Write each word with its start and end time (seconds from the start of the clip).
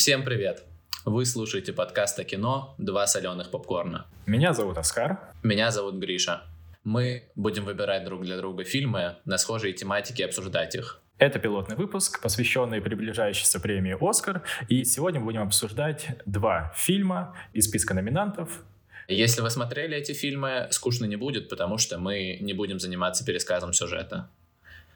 Всем 0.00 0.24
привет! 0.24 0.64
Вы 1.04 1.26
слушаете 1.26 1.74
подкаст 1.74 2.18
о 2.18 2.24
кино 2.24 2.74
«Два 2.78 3.06
соленых 3.06 3.50
попкорна». 3.50 4.06
Меня 4.24 4.54
зовут 4.54 4.78
Оскар. 4.78 5.18
Меня 5.42 5.70
зовут 5.70 5.96
Гриша. 5.96 6.44
Мы 6.84 7.30
будем 7.34 7.66
выбирать 7.66 8.06
друг 8.06 8.22
для 8.22 8.38
друга 8.38 8.64
фильмы 8.64 9.16
на 9.26 9.36
схожие 9.36 9.74
тематики 9.74 10.22
и 10.22 10.24
обсуждать 10.24 10.74
их. 10.74 11.02
Это 11.18 11.38
пилотный 11.38 11.76
выпуск, 11.76 12.22
посвященный 12.22 12.80
приближающейся 12.80 13.60
премии 13.60 13.94
«Оскар». 14.00 14.42
И 14.68 14.84
сегодня 14.84 15.20
мы 15.20 15.26
будем 15.26 15.42
обсуждать 15.42 16.06
два 16.24 16.72
фильма 16.74 17.36
из 17.52 17.68
списка 17.68 17.92
номинантов. 17.92 18.62
Если 19.06 19.42
вы 19.42 19.50
смотрели 19.50 19.98
эти 19.98 20.12
фильмы, 20.12 20.68
скучно 20.70 21.04
не 21.04 21.16
будет, 21.16 21.50
потому 21.50 21.76
что 21.76 21.98
мы 21.98 22.38
не 22.40 22.54
будем 22.54 22.80
заниматься 22.80 23.22
пересказом 23.22 23.74
сюжета. 23.74 24.30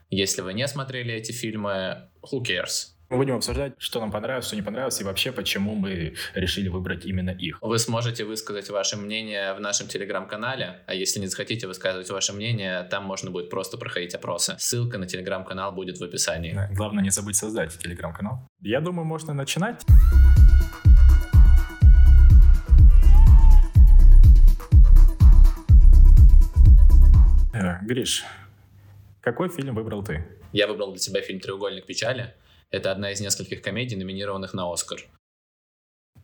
Если 0.09 0.41
вы 0.41 0.55
не 0.55 0.67
смотрели 0.67 1.13
эти 1.13 1.31
фильмы, 1.31 2.09
who 2.23 2.41
cares? 2.41 2.94
Мы 3.07 3.17
будем 3.17 3.35
обсуждать, 3.35 3.73
что 3.77 3.99
нам 3.99 4.11
понравилось, 4.11 4.47
что 4.47 4.55
не 4.55 4.63
понравилось, 4.63 4.99
и 4.99 5.03
вообще, 5.03 5.31
почему 5.31 5.75
мы 5.75 6.15
решили 6.33 6.69
выбрать 6.69 7.05
именно 7.05 7.29
их. 7.29 7.59
Вы 7.61 7.77
сможете 7.77 8.25
высказать 8.25 8.69
ваше 8.71 8.97
мнение 8.97 9.53
в 9.53 9.59
нашем 9.59 9.87
телеграм-канале, 9.87 10.81
а 10.87 10.95
если 10.95 11.19
не 11.19 11.27
захотите 11.27 11.67
высказывать 11.67 12.09
ваше 12.09 12.33
мнение, 12.33 12.81
там 12.89 13.05
можно 13.05 13.29
будет 13.29 13.51
просто 13.51 13.77
проходить 13.77 14.15
опросы. 14.15 14.55
Ссылка 14.57 14.97
на 14.97 15.05
телеграм-канал 15.05 15.71
будет 15.71 15.99
в 15.99 16.03
описании. 16.03 16.53
Да, 16.53 16.67
главное 16.71 17.03
не 17.03 17.11
забыть 17.11 17.35
создать 17.35 17.77
телеграм-канал. 17.77 18.47
Я 18.61 18.81
думаю, 18.81 19.05
можно 19.05 19.35
начинать. 19.35 19.85
Э, 27.53 27.85
Гриш, 27.85 28.25
какой 29.21 29.49
фильм 29.49 29.75
выбрал 29.75 30.03
ты? 30.03 30.25
Я 30.53 30.65
выбрал 30.65 30.91
для 30.91 30.99
тебя 30.99 31.21
фильм 31.21 31.39
«Треугольник 31.39 31.85
печали». 31.85 32.33
Это 32.75 32.91
одна 32.91 33.11
из 33.11 33.21
нескольких 33.21 33.61
комедий, 33.61 33.95
номинированных 33.95 34.53
на 34.53 34.69
«Оскар». 34.69 34.99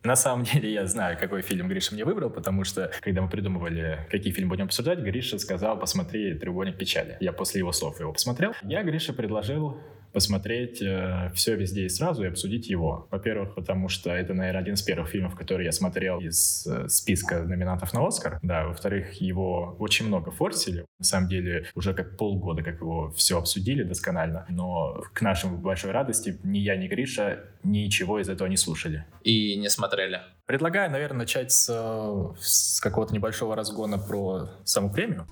На 0.04 0.16
самом 0.16 0.44
деле 0.44 0.70
я 0.70 0.86
знаю, 0.86 1.16
какой 1.18 1.40
фильм 1.40 1.66
Гриша 1.66 1.94
мне 1.94 2.04
выбрал, 2.04 2.28
потому 2.28 2.64
что, 2.64 2.92
когда 3.00 3.22
мы 3.22 3.30
придумывали, 3.30 4.06
какие 4.10 4.34
фильмы 4.34 4.50
будем 4.50 4.66
обсуждать, 4.66 4.98
Гриша 4.98 5.38
сказал, 5.38 5.78
посмотри 5.78 6.34
«Треугольник 6.38 6.76
печали». 6.76 7.16
Я 7.20 7.32
после 7.32 7.60
его 7.60 7.72
слов 7.72 8.00
его 8.00 8.12
посмотрел. 8.12 8.52
Я 8.64 8.82
Грише 8.82 9.14
предложил 9.14 9.80
посмотреть 10.12 10.82
э, 10.82 11.30
все 11.34 11.56
везде 11.56 11.84
и 11.84 11.88
сразу 11.88 12.24
и 12.24 12.28
обсудить 12.28 12.68
его. 12.68 13.08
Во-первых, 13.10 13.54
потому 13.54 13.88
что 13.88 14.10
это, 14.10 14.34
наверное, 14.34 14.60
один 14.60 14.74
из 14.74 14.82
первых 14.82 15.08
фильмов, 15.08 15.34
который 15.34 15.64
я 15.64 15.72
смотрел 15.72 16.20
из 16.20 16.66
э, 16.66 16.88
списка 16.88 17.42
номинантов 17.42 17.92
на 17.92 18.06
Оскар. 18.06 18.38
Да, 18.42 18.66
во-вторых, 18.66 19.14
его 19.14 19.76
очень 19.78 20.06
много 20.06 20.30
форсили. 20.30 20.84
На 20.98 21.04
самом 21.04 21.28
деле, 21.28 21.66
уже 21.74 21.94
как 21.94 22.16
полгода, 22.16 22.62
как 22.62 22.80
его 22.80 23.10
все 23.12 23.38
обсудили 23.38 23.82
досконально. 23.82 24.46
Но 24.48 25.02
к 25.12 25.22
нашему 25.22 25.58
большой 25.58 25.90
радости 25.92 26.38
ни 26.42 26.58
я, 26.58 26.76
ни 26.76 26.88
Гриша 26.88 27.44
ничего 27.62 28.20
из 28.20 28.28
этого 28.28 28.48
не 28.48 28.56
слушали. 28.56 29.04
И 29.22 29.56
не 29.56 29.68
смотрели. 29.68 30.20
Предлагаю, 30.46 30.90
наверное, 30.90 31.18
начать 31.18 31.52
с, 31.52 31.68
э, 31.70 32.34
с 32.40 32.80
какого-то 32.80 33.14
небольшого 33.14 33.56
разгона 33.56 33.98
про 33.98 34.50
саму 34.64 34.90
премию. 34.92 35.26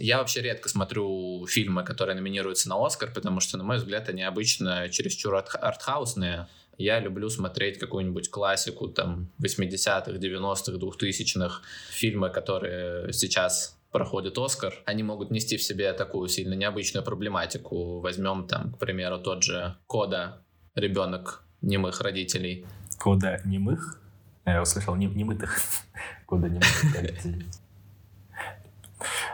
Я 0.00 0.18
вообще 0.18 0.40
редко 0.40 0.68
смотрю 0.68 1.46
фильмы, 1.46 1.84
которые 1.84 2.16
номинируются 2.16 2.68
на 2.68 2.84
Оскар, 2.84 3.12
потому 3.12 3.40
что, 3.40 3.58
на 3.58 3.64
мой 3.64 3.76
взгляд, 3.76 4.08
они 4.08 4.22
обычно 4.22 4.88
чересчур 4.88 5.34
артхаусные. 5.36 6.48
Я 6.78 6.98
люблю 6.98 7.28
смотреть 7.28 7.78
какую-нибудь 7.78 8.30
классику, 8.30 8.88
там, 8.88 9.28
80-х, 9.42 10.10
90-х, 10.10 10.72
2000-х, 10.72 11.60
фильмы, 11.90 12.30
которые 12.30 13.12
сейчас 13.12 13.76
проходит 13.92 14.38
Оскар, 14.38 14.74
они 14.86 15.02
могут 15.02 15.30
нести 15.30 15.56
в 15.56 15.62
себе 15.62 15.92
такую 15.92 16.28
сильно 16.28 16.54
необычную 16.54 17.04
проблематику. 17.04 18.00
Возьмем 18.00 18.46
там, 18.46 18.72
к 18.72 18.78
примеру, 18.78 19.18
тот 19.18 19.42
же 19.42 19.76
Кода, 19.86 20.42
ребенок 20.74 21.44
немых 21.60 22.00
родителей. 22.00 22.64
Кода 22.98 23.40
немых? 23.44 24.00
Я 24.46 24.62
услышал 24.62 24.94
не, 24.96 25.06
немытых. 25.06 25.58
Кода 26.26 26.48
немых 26.48 26.94
родителей. 26.94 27.46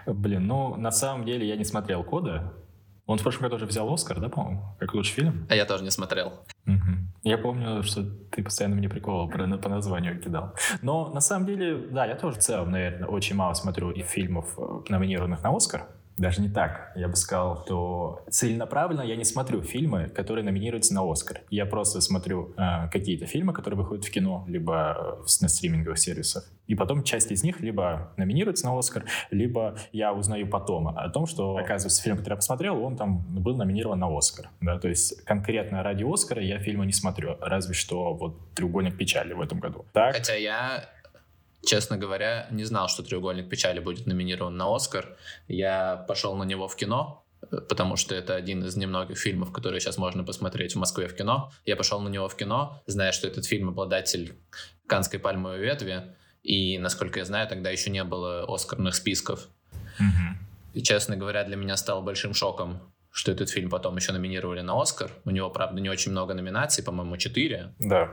Блин, 0.06 0.46
ну, 0.46 0.76
на 0.76 0.90
самом 0.90 1.24
деле 1.24 1.46
я 1.46 1.56
не 1.56 1.64
смотрел 1.64 2.04
«Кода». 2.04 2.52
Он 3.06 3.18
в 3.18 3.22
прошлом 3.22 3.44
году 3.44 3.56
уже 3.56 3.66
взял 3.66 3.92
«Оскар», 3.92 4.20
да, 4.20 4.28
по-моему, 4.28 4.62
как 4.80 4.94
лучший 4.94 5.12
фильм? 5.12 5.46
А 5.48 5.54
я 5.54 5.64
тоже 5.64 5.84
не 5.84 5.90
смотрел. 5.90 6.40
Угу. 6.66 7.06
Я 7.22 7.38
помню, 7.38 7.82
что 7.84 8.02
ты 8.02 8.42
постоянно 8.42 8.74
мне 8.76 8.88
прикол 8.88 9.28
по 9.28 9.68
названию 9.68 10.20
кидал. 10.20 10.54
Но 10.82 11.08
на 11.12 11.20
самом 11.20 11.46
деле, 11.46 11.76
да, 11.76 12.04
я 12.04 12.16
тоже 12.16 12.36
в 12.36 12.42
целом, 12.42 12.72
наверное, 12.72 13.06
очень 13.06 13.36
мало 13.36 13.54
смотрю 13.54 13.90
и 13.90 14.02
фильмов, 14.02 14.54
э, 14.58 14.80
номинированных 14.88 15.42
на 15.42 15.56
«Оскар». 15.56 15.86
Даже 16.16 16.40
не 16.40 16.48
так. 16.48 16.92
Я 16.96 17.08
бы 17.08 17.16
сказал, 17.16 17.62
что 17.64 18.24
целенаправленно 18.30 19.02
я 19.02 19.16
не 19.16 19.24
смотрю 19.24 19.62
фильмы, 19.62 20.08
которые 20.08 20.44
номинируются 20.44 20.94
на 20.94 21.10
Оскар. 21.10 21.42
Я 21.50 21.66
просто 21.66 22.00
смотрю 22.00 22.54
э, 22.56 22.88
какие-то 22.90 23.26
фильмы, 23.26 23.52
которые 23.52 23.78
выходят 23.78 24.04
в 24.04 24.10
кино, 24.10 24.44
либо 24.48 25.18
э, 25.20 25.42
на 25.42 25.48
стриминговых 25.48 25.98
сервисах. 25.98 26.50
И 26.66 26.74
потом 26.74 27.02
часть 27.02 27.30
из 27.30 27.44
них 27.44 27.60
либо 27.60 28.12
номинируется 28.16 28.66
на 28.66 28.78
Оскар, 28.78 29.04
либо 29.30 29.76
я 29.92 30.12
узнаю 30.12 30.48
потом 30.48 30.88
о 30.88 31.08
том, 31.10 31.26
что, 31.26 31.56
оказывается, 31.56 32.02
фильм, 32.02 32.16
который 32.16 32.32
я 32.32 32.36
посмотрел, 32.36 32.82
он 32.82 32.96
там 32.96 33.18
был 33.18 33.56
номинирован 33.56 33.98
на 33.98 34.16
Оскар. 34.16 34.48
Да? 34.60 34.78
То 34.78 34.88
есть 34.88 35.22
конкретно 35.24 35.82
ради 35.82 36.04
Оскара 36.04 36.42
я 36.42 36.58
фильмы 36.58 36.86
не 36.86 36.92
смотрю, 36.92 37.36
разве 37.40 37.74
что 37.74 38.14
вот 38.14 38.54
«Треугольник 38.54 38.96
печали» 38.96 39.32
в 39.32 39.40
этом 39.40 39.60
году. 39.60 39.84
Так? 39.92 40.16
Хотя 40.16 40.34
я 40.34 40.84
Честно 41.64 41.96
говоря, 41.96 42.46
не 42.50 42.64
знал, 42.64 42.88
что 42.88 43.02
«Треугольник 43.02 43.48
печали» 43.48 43.80
будет 43.80 44.06
номинирован 44.06 44.56
на 44.56 44.74
«Оскар». 44.74 45.16
Я 45.48 46.04
пошел 46.08 46.36
на 46.36 46.44
него 46.44 46.68
в 46.68 46.76
кино, 46.76 47.24
потому 47.68 47.96
что 47.96 48.14
это 48.14 48.34
один 48.34 48.64
из 48.64 48.76
немногих 48.76 49.18
фильмов, 49.18 49.52
которые 49.52 49.80
сейчас 49.80 49.98
можно 49.98 50.24
посмотреть 50.24 50.74
в 50.74 50.78
Москве 50.78 51.08
в 51.08 51.14
кино. 51.14 51.50
Я 51.64 51.76
пошел 51.76 52.00
на 52.00 52.08
него 52.08 52.28
в 52.28 52.36
кино, 52.36 52.82
зная, 52.86 53.12
что 53.12 53.26
этот 53.26 53.46
фильм 53.46 53.68
обладатель 53.68 54.36
Канской 54.86 55.18
пальмовой 55.18 55.58
ветви, 55.58 56.14
и, 56.42 56.78
насколько 56.78 57.18
я 57.18 57.24
знаю, 57.24 57.48
тогда 57.48 57.70
еще 57.70 57.90
не 57.90 58.04
было 58.04 58.44
оскарных 58.46 58.94
списков. 58.94 59.48
Mm-hmm. 59.98 60.74
И, 60.74 60.82
честно 60.82 61.16
говоря, 61.16 61.42
для 61.44 61.56
меня 61.56 61.76
стало 61.76 62.02
большим 62.02 62.34
шоком, 62.34 62.92
что 63.10 63.32
этот 63.32 63.48
фильм 63.48 63.70
потом 63.70 63.96
еще 63.96 64.12
номинировали 64.12 64.60
на 64.60 64.80
Оскар. 64.80 65.10
У 65.24 65.30
него, 65.30 65.50
правда, 65.50 65.80
не 65.80 65.88
очень 65.88 66.12
много 66.12 66.34
номинаций, 66.34 66.84
по-моему, 66.84 67.16
четыре. 67.16 67.74
Да. 67.78 68.10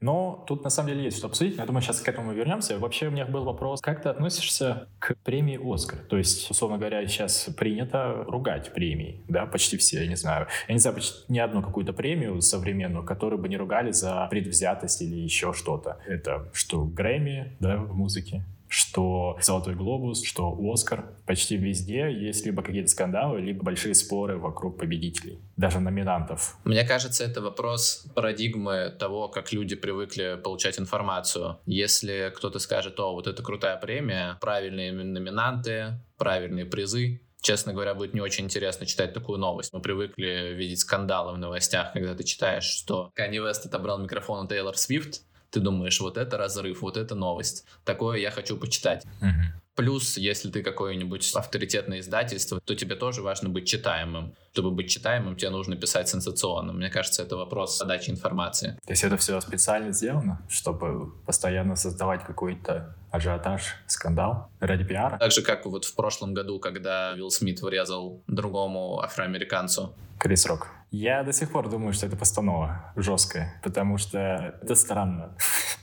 Но 0.00 0.44
тут 0.46 0.64
на 0.64 0.70
самом 0.70 0.88
деле 0.90 1.04
есть 1.04 1.18
что 1.18 1.26
обсудить. 1.26 1.56
Я 1.56 1.66
думаю, 1.66 1.82
сейчас 1.82 2.00
к 2.00 2.08
этому 2.08 2.32
вернемся. 2.32 2.78
Вообще 2.78 3.08
у 3.08 3.10
меня 3.10 3.26
был 3.26 3.44
вопрос, 3.44 3.80
как 3.80 4.02
ты 4.02 4.08
относишься 4.08 4.88
к 4.98 5.16
премии 5.24 5.58
«Оскар»? 5.62 6.00
То 6.00 6.16
есть, 6.16 6.50
условно 6.50 6.78
говоря, 6.78 7.06
сейчас 7.06 7.48
принято 7.56 8.24
ругать 8.26 8.72
премии, 8.72 9.22
да, 9.28 9.46
почти 9.46 9.76
все, 9.76 10.02
я 10.02 10.06
не 10.08 10.16
знаю. 10.16 10.46
Я 10.68 10.74
не 10.74 10.80
знаю 10.80 10.96
почти 10.96 11.24
ни 11.28 11.38
одну 11.38 11.62
какую-то 11.62 11.92
премию 11.92 12.40
современную, 12.40 13.04
которую 13.04 13.40
бы 13.40 13.48
не 13.48 13.56
ругали 13.56 13.92
за 13.92 14.26
предвзятость 14.30 15.02
или 15.02 15.16
еще 15.16 15.52
что-то. 15.52 15.98
Это 16.06 16.50
что, 16.52 16.84
Грэмми, 16.84 17.56
да, 17.60 17.76
в 17.76 17.94
музыке, 17.94 18.44
что 18.68 19.38
«Золотой 19.40 19.74
глобус», 19.74 20.24
что 20.24 20.56
«Оскар». 20.72 21.12
Почти 21.26 21.56
везде 21.56 22.12
есть 22.12 22.46
либо 22.46 22.62
какие-то 22.62 22.88
скандалы, 22.88 23.40
либо 23.40 23.64
большие 23.64 23.94
споры 23.94 24.38
вокруг 24.38 24.78
победителей, 24.78 25.38
даже 25.56 25.80
номинантов. 25.80 26.58
Мне 26.64 26.84
кажется, 26.84 27.24
это 27.24 27.40
вопрос 27.40 28.06
парадигмы 28.14 28.94
того, 28.98 29.28
как 29.28 29.52
люди 29.52 29.76
привыкли 29.76 30.38
получать 30.42 30.78
информацию. 30.78 31.58
Если 31.66 32.32
кто-то 32.36 32.58
скажет, 32.58 32.98
о, 33.00 33.12
вот 33.12 33.26
это 33.26 33.42
крутая 33.42 33.76
премия, 33.76 34.38
правильные 34.40 34.92
номинанты, 34.92 36.00
правильные 36.16 36.66
призы, 36.66 37.20
честно 37.40 37.72
говоря, 37.72 37.94
будет 37.94 38.14
не 38.14 38.20
очень 38.20 38.44
интересно 38.44 38.86
читать 38.86 39.14
такую 39.14 39.38
новость. 39.38 39.72
Мы 39.72 39.80
привыкли 39.80 40.54
видеть 40.54 40.80
скандалы 40.80 41.32
в 41.32 41.38
новостях, 41.38 41.92
когда 41.92 42.14
ты 42.14 42.24
читаешь, 42.24 42.64
что 42.64 43.10
Канни 43.14 43.38
Вест 43.38 43.66
отобрал 43.66 43.98
микрофон 43.98 44.44
у 44.44 44.48
Тейлор 44.48 44.76
Свифт, 44.76 45.22
ты 45.50 45.60
думаешь, 45.60 46.00
вот 46.00 46.16
это 46.16 46.36
разрыв, 46.36 46.82
вот 46.82 46.96
это 46.96 47.14
новость. 47.14 47.64
Такое 47.84 48.18
я 48.18 48.30
хочу 48.30 48.56
почитать. 48.56 49.04
Угу. 49.20 49.58
Плюс, 49.78 50.16
если 50.16 50.50
ты 50.50 50.64
какое-нибудь 50.64 51.30
авторитетное 51.36 52.00
издательство, 52.00 52.60
то 52.60 52.74
тебе 52.74 52.96
тоже 52.96 53.22
важно 53.22 53.48
быть 53.48 53.68
читаемым. 53.68 54.34
Чтобы 54.52 54.72
быть 54.72 54.90
читаемым, 54.90 55.36
тебе 55.36 55.50
нужно 55.50 55.76
писать 55.76 56.08
сенсационно. 56.08 56.72
Мне 56.72 56.90
кажется, 56.90 57.22
это 57.22 57.36
вопрос 57.36 57.78
подачи 57.78 58.10
информации. 58.10 58.76
То 58.84 58.92
есть 58.92 59.04
это 59.04 59.16
все 59.16 59.40
специально 59.40 59.92
сделано, 59.92 60.42
чтобы 60.48 61.12
постоянно 61.24 61.76
создавать 61.76 62.24
какой-то 62.24 62.96
ажиотаж, 63.12 63.76
скандал 63.86 64.50
ради 64.58 64.82
пиара? 64.82 65.16
Так 65.18 65.30
же, 65.30 65.42
как 65.42 65.64
вот 65.64 65.84
в 65.84 65.94
прошлом 65.94 66.34
году, 66.34 66.58
когда 66.58 67.12
Уилл 67.14 67.30
Смит 67.30 67.62
врезал 67.62 68.20
другому 68.26 69.00
афроамериканцу. 69.00 69.94
Крис 70.18 70.44
Рок. 70.46 70.77
Я 70.90 71.22
до 71.22 71.32
сих 71.32 71.50
пор 71.50 71.68
думаю, 71.68 71.92
что 71.92 72.06
это 72.06 72.16
постанова 72.16 72.92
жесткая, 72.96 73.60
потому 73.62 73.98
что 73.98 74.18
это 74.62 74.74
странно. 74.74 75.36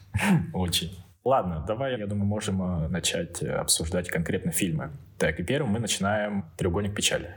Очень. 0.53 0.97
Ладно, 1.23 1.63
давай, 1.67 1.99
я 1.99 2.07
думаю, 2.07 2.25
можем 2.25 2.61
э, 2.61 2.87
начать 2.87 3.41
э, 3.43 3.51
обсуждать 3.51 4.09
конкретно 4.09 4.51
фильмы. 4.51 4.91
Так, 5.17 5.39
и 5.39 5.43
первым 5.43 5.71
мы 5.71 5.79
начинаем 5.79 6.45
«Треугольник 6.57 6.95
печали». 6.95 7.35